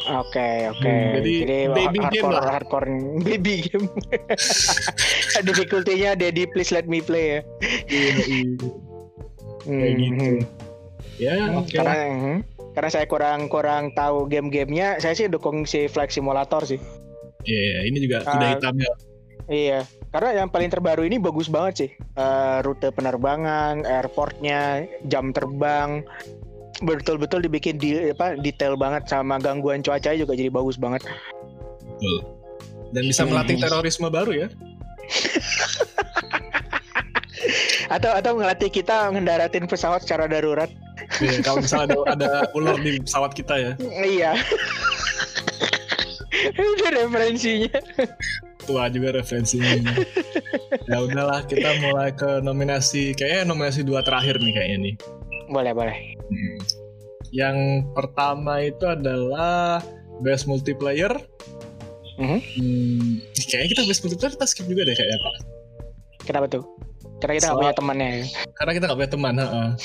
[0.08, 0.86] Oke, oke.
[0.86, 1.34] Hmm, jadi
[1.68, 2.52] baby game hardcore, lah.
[2.54, 2.86] hardcore
[3.20, 3.86] baby game.
[5.46, 7.40] Difficulty-nya Daddy please let me play ya.
[7.84, 8.68] Kayak Hmm, gitu.
[9.66, 10.38] hmm.
[11.18, 12.08] Ya, Hmm, oke karena lah.
[12.08, 12.38] hmm,
[12.72, 16.78] karena saya kurang kurang tahu game-gamenya, saya sih dukung si Flight Simulator sih.
[17.42, 18.32] Iya, ini juga Ah.
[18.32, 18.90] kuda hitamnya.
[19.46, 19.78] Iya,
[20.08, 21.90] karena yang paling terbaru ini bagus banget sih.
[22.16, 26.00] Eh, rute penerbangan, airportnya, jam terbang,
[26.80, 31.02] betul-betul dibikin di, apa, detail banget sama gangguan cuaca juga jadi bagus banget.
[32.88, 33.64] Dan bisa melatih Hmm.
[33.68, 34.48] terorisme baru ya.
[37.88, 40.68] Atau atau ngelatih kita ngendaratin pesawat secara darurat.
[41.24, 43.72] Iya, kalau misalnya ada, ada ular di pesawat kita ya.
[44.04, 44.32] Iya.
[46.52, 47.80] Itu referensinya.
[48.68, 49.80] Tua juga referensinya.
[50.84, 53.16] ya udahlah, kita mulai ke nominasi.
[53.16, 54.94] Kayaknya nominasi dua terakhir nih kayaknya nih.
[55.48, 55.96] Boleh, boleh.
[56.20, 56.58] Hmm.
[57.28, 57.56] Yang
[57.92, 59.80] pertama itu adalah
[60.20, 61.16] best multiplayer.
[62.18, 62.38] Mhm.
[62.58, 63.10] Hmm,
[63.46, 65.34] kayaknya kita best multiplayer kita skip juga deh kayaknya Pak.
[66.24, 66.64] Kenapa tuh?
[67.18, 68.08] Karena kita nggak Soal- punya temannya.
[68.12, 68.24] ya.
[68.52, 69.34] Karena kita nggak punya teman.
[69.38, 69.68] heeh.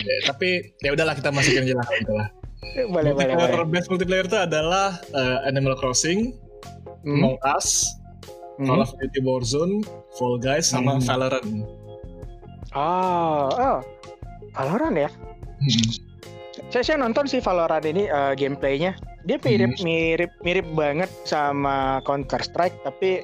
[0.00, 0.48] Ya, tapi
[0.80, 2.28] ya udahlah kita masukin aja lah gitu lah.
[2.60, 3.68] Boleh, boleh, Multiplayer- boleh.
[3.68, 6.36] Best multiplayer itu adalah eh, Animal Crossing,
[7.00, 7.88] Hmm, Among Us,
[8.56, 8.68] hmm.
[8.68, 9.80] Call of Duty Warzone,
[10.14, 11.02] Fall Guys, sama Hmm.
[11.02, 11.48] Valorant.
[12.72, 13.78] Oh, oh.
[14.52, 15.10] Valorant ya?
[15.58, 15.88] Hmm.
[16.68, 18.94] Saya, saya nonton sih Valorant ini eh, gameplaynya
[19.30, 23.22] Dia mirip mirip mirip banget sama Counter Strike tapi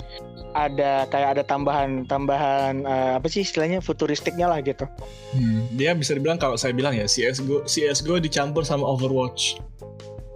[0.55, 4.87] ada kayak ada tambahan tambahan eh, apa sih istilahnya futuristiknya lah gitu.
[5.35, 9.59] Hmm, dia bisa dibilang kalau saya bilang ya CS:GO CS:GO dicampur sama Overwatch.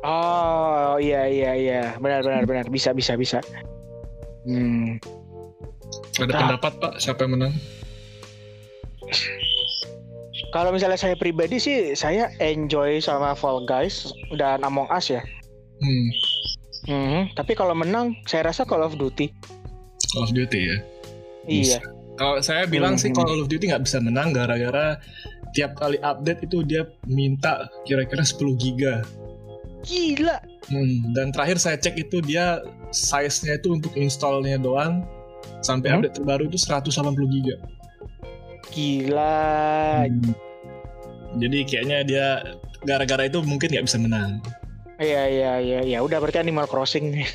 [0.03, 3.39] Oh iya iya iya benar benar benar bisa bisa bisa.
[4.43, 4.99] Hmm.
[6.18, 6.41] Ada Ah.
[6.43, 7.53] pendapat Pak siapa yang menang?
[10.51, 15.23] Kalau misalnya saya pribadi sih saya enjoy sama Fall Guys dan Among Us ya.
[15.81, 16.09] Hmm,
[16.81, 19.28] Hmm, tapi kalau menang saya rasa Call of Duty.
[20.11, 20.76] Call of Duty ya.
[21.45, 21.78] Iya.
[22.16, 23.20] Kalau saya bilang sih Hmm.
[23.20, 24.97] Call of Duty nggak bisa menang gara-gara
[25.53, 29.05] tiap kali update itu dia minta kira-kira 10 giga.
[29.83, 30.37] Gila.
[30.68, 32.61] Hmm, dan terakhir saya cek itu dia
[32.93, 35.05] size-nya itu untuk installnya doang
[35.61, 35.97] sampai Hmm?
[36.01, 37.57] update terbaru itu 180 giga.
[38.70, 40.05] Gila.
[40.07, 40.33] Hmm.
[41.37, 42.26] Jadi kayaknya dia
[42.83, 44.41] gara-gara itu mungkin nggak bisa menang.
[45.01, 47.24] Iya iya iya ya udah berarti Animal Crossing nih.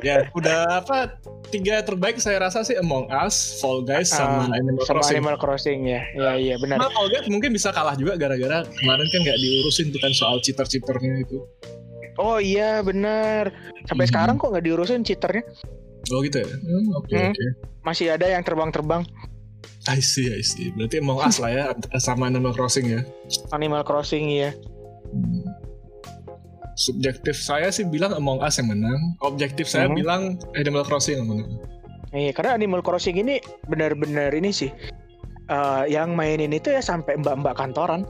[0.00, 1.14] ya udah apa
[1.48, 5.14] tiga terbaik saya rasa sih Among Us, Fall Guys sama Ah, Animal sama Crossing.
[5.14, 6.00] Animal Crossing ya.
[6.10, 6.76] Iya iya benar.
[6.78, 10.36] Cuma Fall Guys mungkin bisa kalah juga gara-gara kemarin kan nggak diurusin tuh kan soal
[10.40, 11.36] cheater-cheaternya itu.
[12.16, 13.48] Oh iya benar.
[13.84, 14.10] Sampai Hmm.
[14.10, 15.42] sekarang kok nggak diurusin cheaternya?
[16.08, 16.46] Oh gitu ya?
[16.48, 17.30] Hmm, Oke Hmm.
[17.30, 17.44] oke.
[17.82, 19.02] Masih ada yang terbang-terbang.
[19.86, 20.70] I see I see.
[20.70, 21.62] Berarti Among Us lah ya
[21.98, 23.00] sama Animal Crossing ya.
[23.50, 24.50] Animal Crossing ya.
[25.06, 25.42] Hmm.
[26.74, 29.14] Subjektif saya sih bilang Among Us yang menang.
[29.20, 29.94] Objektif saya Mhm.
[29.94, 30.22] bilang
[30.54, 31.50] Animal Crossing yang menang.
[32.10, 34.70] Iya karena Animal Crossing ini benar-benar ini sih.
[35.46, 38.06] eh, yang mainin itu ya sampai mbak-mbak kantoran.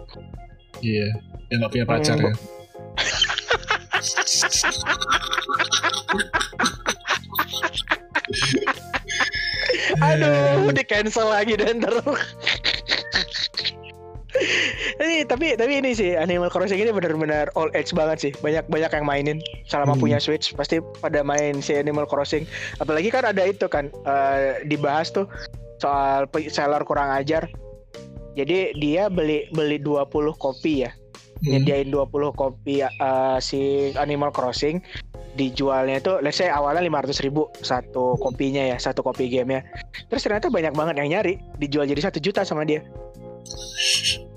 [0.79, 1.09] Iya.
[1.49, 2.27] Yang nggak punya pacar Hmm.
[2.27, 2.33] ya.
[10.01, 12.21] Aduh, di cancel lagi dan terus.
[15.01, 18.33] Ini tapi tapi ini sih Animal Crossing ini benar-benar all age banget sih.
[18.45, 20.03] Banyak banyak yang mainin selama Hmm.
[20.05, 22.45] punya Switch pasti pada main si Animal Crossing.
[22.79, 25.25] Apalagi kan ada itu kan eh, dibahas tuh
[25.81, 27.49] soal seller kurang ajar.
[28.37, 30.93] Jadi dia beli beli 20 kopi ya.
[30.93, 31.57] Hmm.
[31.57, 34.85] Nyediain 20 kopi eh, si Animal Crossing
[35.39, 39.63] dijualnya itu let's say awalnya 500 ribu satu kopinya ya satu kopi game ya
[40.11, 42.83] terus ternyata banyak banget yang nyari dijual jadi satu juta sama dia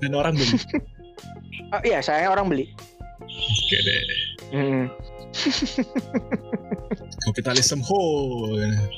[0.00, 0.56] Dan orang beli.
[1.74, 2.68] oh, iya saya orang beli
[3.24, 4.00] Oke deh.
[4.54, 4.84] Hmm.
[7.24, 8.00] Kapitalisme ho.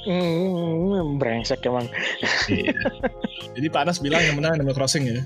[0.04, 1.86] Hmm, brengsek emang
[2.50, 2.74] Iya.
[3.54, 5.20] Jadi Pak Anas bilang yang menang Animal Crossing ya.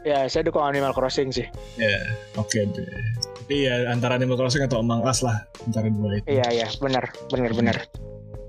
[0.00, 1.46] ya saya dukung Animal Crossing sih
[2.34, 2.88] Oke deh.
[3.44, 6.26] Tapi ya antara Animal Crossing atau Among Us lah antara dua itu.
[6.26, 7.76] iya iya benar benar benar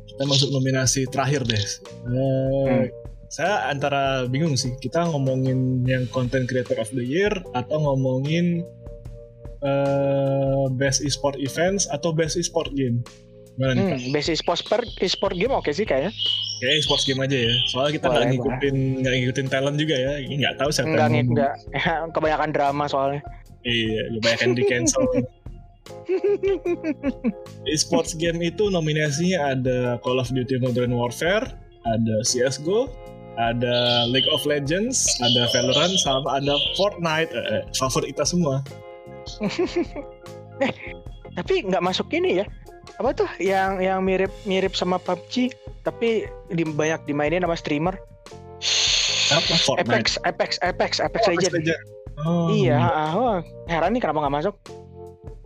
[0.08, 1.58] Kita masuk nominasi terakhir deh.
[1.58, 1.70] Eh,
[2.08, 2.86] Hmm.
[3.32, 4.76] Saya antara bingung sih.
[4.84, 8.60] Kita ngomongin yang Content Creator of the Year atau ngomongin
[9.64, 13.00] eh, Best Esport Events atau Best Esport Game.
[13.56, 16.12] Gimana nih hmm, basic sport per sport game oke sih kayaknya
[16.62, 17.54] Kayaknya sports game aja ya.
[17.74, 20.14] Soalnya kita nggak ngikutin nggak ngikutin talent juga ya.
[20.24, 21.54] Nggak tahu siapa enggak yang enggak
[22.16, 23.22] kebanyakan drama soalnya
[23.62, 25.06] Iya, kebanyakan di cancel.
[27.74, 31.46] Esports game itu nominasinya ada Call of Duty Modern Warfare,
[31.86, 32.90] ada CS:GO,
[33.40, 37.32] ada League of Legends, ada Valorant, sama ada Fortnite.
[37.32, 38.60] Eh, eh, favorit kita semua.
[41.38, 42.46] tapi nggak masuk ini ya
[43.00, 47.96] apa tuh yang yang mirip mirip sama PUBG tapi di, banyak dimainin sama streamer
[49.32, 49.56] Apa?
[49.64, 49.88] Fortnite.
[49.88, 51.84] Apex Apex Apex Apex Oh, Apex Legends Legends.
[52.22, 52.78] Oh, Iya,
[53.16, 53.40] oh,
[53.72, 54.56] heran nih kenapa nggak masuk?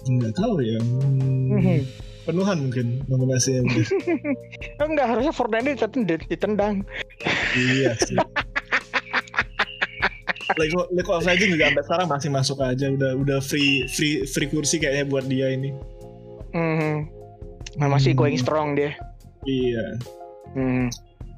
[0.09, 0.79] Nggak tahu ya.
[0.81, 1.79] Hmm, Mhm.
[2.25, 3.61] Penuhan mungkin nominasinya.
[3.63, 3.85] mungkin.
[4.83, 6.21] Enggak, harusnya Fortnite ditendang.
[6.25, 6.75] ditendang.
[7.55, 8.17] iya sih.
[10.55, 14.23] League of, League of Legends juga sampai sekarang masih masuk aja udah udah free free
[14.23, 15.73] free kursi kayaknya buat dia ini.
[16.51, 16.93] Mhm.
[17.75, 18.19] Nah, masih Hmm.
[18.19, 18.95] going strong dia.
[19.43, 19.99] Iya.
[20.53, 20.87] Hmm.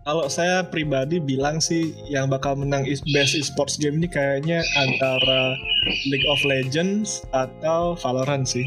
[0.03, 5.57] Kalau saya pribadi bilang sih yang bakal menang is- best esports game ini kayaknya antara
[6.05, 8.63] League of Legends atau Valorant sih.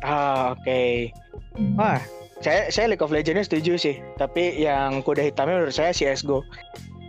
[0.00, 1.12] Ah, oke.
[1.74, 1.98] Wah,
[2.40, 3.96] saya saya League of Legends setuju sih.
[4.16, 6.46] Tapi yang kuda hitamnya menurut saya CS:GO.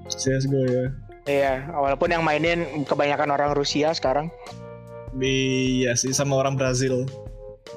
[0.09, 0.85] CS:GO ya.
[1.23, 4.33] Iya, walaupun yang mainin kebanyakan orang Rusia sekarang.
[5.13, 7.05] Iya sih sama orang Brazil.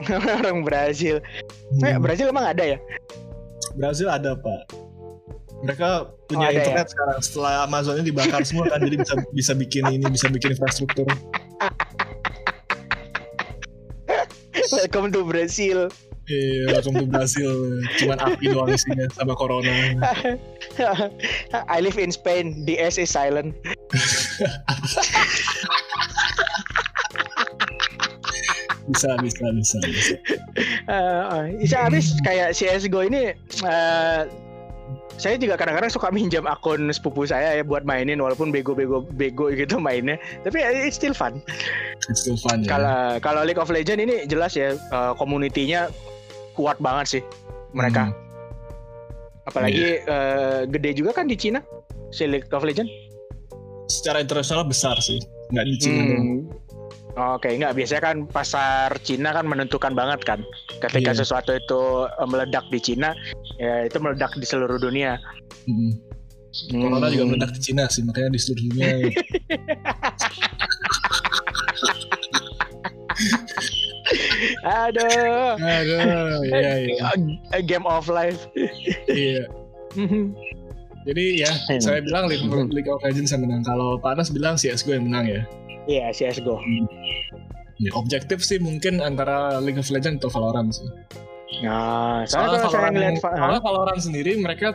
[0.40, 1.20] orang Brazil.
[1.20, 2.00] Eh, Hmm.
[2.00, 2.78] Brazil emang ada ya?
[3.76, 4.70] Brazil ada pak.
[5.64, 5.88] Mereka
[6.28, 10.28] punya Oh, internet sekarang setelah Amazonnya dibakar semua kan jadi bisa bisa bikin ini bisa
[10.28, 11.04] bikin infrastruktur.
[14.72, 15.92] Welcome to Brazil.
[16.24, 17.52] Iya, welcome to Brazil.
[18.00, 19.68] Cuman api doang isinya sama corona.
[21.68, 22.64] I live in Spain.
[22.64, 23.52] The S is silent.
[28.84, 30.16] bisa bisa bisa, bisa.
[30.92, 33.32] Uh, habis kayak CSGO ini
[33.64, 34.28] uh,
[35.16, 39.80] saya juga kadang-kadang suka minjam akun sepupu saya ya buat mainin walaupun bego-bego bego gitu
[39.80, 41.40] mainnya tapi it's still fun.
[42.10, 42.76] It's still fun ya.
[42.76, 45.88] Kalau kalau League of Legends ini jelas ya uh, komunitinya
[46.54, 47.22] kuat banget sih
[47.74, 48.08] mereka.
[48.08, 48.22] Hmm.
[49.44, 50.08] Apalagi yeah.
[50.08, 51.60] uh, gede juga kan di Cina
[52.14, 52.90] si League of Legends.
[53.90, 55.20] Secara internasional besar sih,
[55.52, 56.40] nggak di Cina hmm.
[57.14, 60.40] Oke, okay, nggak biasanya kan pasar Cina kan menentukan banget kan.
[60.82, 61.20] Ketika yeah.
[61.22, 63.14] sesuatu itu eh, meledak di Cina,
[63.60, 65.20] ya itu meledak di seluruh dunia.
[65.68, 65.94] Hmm.
[66.74, 66.86] Hmm.
[66.86, 68.88] Corona juga meledak di Cina sih, makanya di seluruh dunia.
[74.64, 75.60] Aduh.
[75.60, 77.04] Aduh, iya, iya.
[77.52, 78.48] A game of life.
[79.12, 79.44] iya.
[81.04, 81.52] Jadi ya,
[81.84, 83.60] saya bilang League, League of Legends yang menang.
[83.60, 85.42] Kalau Panas bilang CSGO yang menang ya.
[85.84, 86.56] Iya, CSGO.
[86.56, 86.88] Hmm.
[87.76, 90.88] Ya, objektif sih mungkin antara League of Legends atau Valorant sih.
[91.60, 94.72] Nah, soalnya kalau saya ngeliat soalnya Valorant sendiri mereka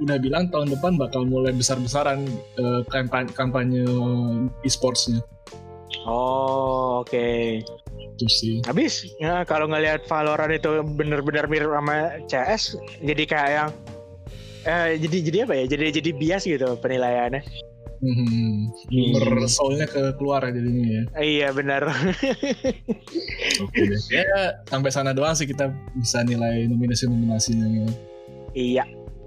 [0.00, 2.28] udah bilang tahun depan bakal mulai besar-besaran
[2.60, 3.84] uh, kampanye, kampanye
[4.64, 5.24] e-sportsnya.
[6.06, 7.10] Oh, oke.
[7.10, 7.60] Okay.
[8.16, 8.54] Itu sih.
[8.64, 12.62] Habis ya, kalau ngelihat Valorant itu bener-bener mirip sama CS,
[13.04, 13.70] jadi kayak yang
[14.68, 15.64] eh, jadi jadi apa ya?
[15.68, 17.42] Jadi jadi bias gitu penilaiannya.
[18.00, 19.44] Hmm, hmm.
[19.44, 21.02] soulnya ke keluar ya jadinya ya.
[21.20, 21.84] Iya benar.
[23.64, 24.00] Oke deh.
[24.08, 25.68] Ya sampai sana doang sih kita
[26.00, 27.68] bisa nilai nominasi-nominasinya.
[27.68, 27.86] Ya.
[28.56, 28.84] Iya.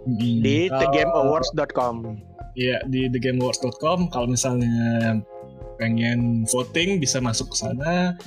[0.10, 0.42] Hmm.
[0.42, 2.18] Di thegameawards.com.
[2.58, 4.10] Iya di thegameawards.com.
[4.10, 5.22] Kalau misalnya
[5.78, 8.18] pengen voting bisa masuk ke sana.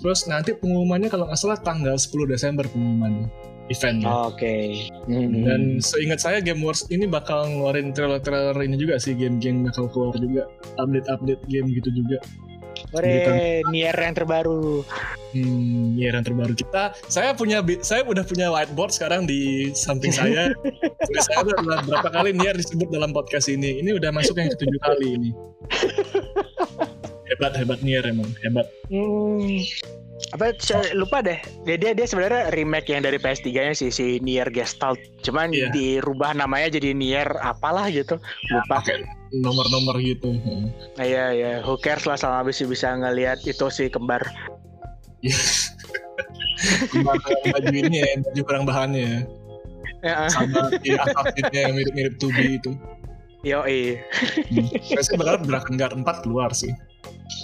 [0.00, 3.28] Terus nanti pengumumannya kalau nggak salah tanggal 10 Desember pengumumannya
[3.72, 4.02] event.
[4.06, 4.36] Oke.
[4.38, 4.66] Okay.
[5.10, 5.42] Mm-hmm.
[5.46, 10.14] Dan seingat saya Game Wars ini bakal ngeluarin trailer-trailer ini juga sih game-game bakal keluar
[10.18, 10.46] juga
[10.78, 12.18] update-update game gitu juga.
[12.94, 14.84] Ore, Nier yang terbaru.
[15.32, 16.94] Hmm, Nier yang terbaru kita.
[17.08, 20.52] Saya punya, saya udah punya whiteboard sekarang di samping saya.
[21.26, 23.80] saya udah berapa kali Nier disebut dalam podcast ini.
[23.82, 25.30] Ini udah masuk yang ketujuh kali ini.
[27.30, 28.66] hebat hebat Nier emang hebat.
[28.90, 29.60] Hmm.
[30.32, 30.56] Apa
[30.96, 31.36] lupa deh.
[31.68, 34.96] Dia dia, dia sebenarnya remake yang dari PS3 nya sih si Nier Gestalt.
[35.20, 35.68] Cuman yeah.
[35.70, 38.16] dirubah namanya jadi Nier apalah gitu.
[38.48, 38.80] Lupa.
[39.36, 40.32] Nomor-nomor gitu.
[40.96, 44.24] Nah, iya ya who cares lah sama bisa bisa ngelihat itu si kembar.
[46.90, 49.18] Kembar baju ini ya baju kurang bahannya ya.
[50.32, 52.72] Sama di atasnya yang mirip-mirip tubi itu.
[53.44, 54.02] Yo iya
[54.50, 54.98] hmm.
[54.98, 56.72] saya berharap Drakengard 4 keluar sih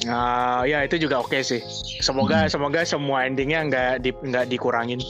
[0.06, 1.60] Uh, ya itu juga oke okay sih.
[2.02, 2.50] Semoga hmm.
[2.50, 5.02] semoga semua endingnya nggak di, nggak dikurangin.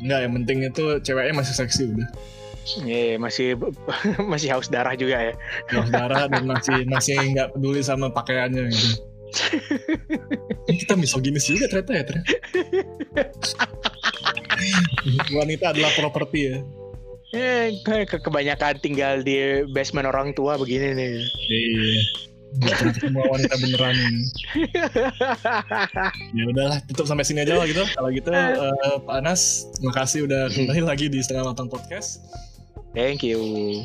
[0.00, 2.08] Nggak, yang penting itu ceweknya masih seksi udah.
[2.82, 3.54] Iya, yeah, masih
[4.32, 5.34] masih haus darah juga ya.
[5.72, 8.96] Haus darah dan masih masih nggak peduli sama pakaiannya gitu.
[10.64, 12.32] kita misoginis juga ternyata ya ternyata.
[15.36, 16.56] Wanita adalah properti ya.
[17.36, 21.12] Eh, ke kebanyakan tinggal di basement orang tua begini nih.
[21.50, 22.00] Iya.
[22.00, 23.94] Gak bukan semua wanita beneran.
[23.96, 24.22] Ini.
[26.36, 27.84] ya udahlah tutup sampai sini aja lah gitu.
[27.84, 32.24] Kalau gitu uh, Pak Anas terima kasih udah kembali lagi di setengah matang podcast.
[32.96, 33.84] Thank you.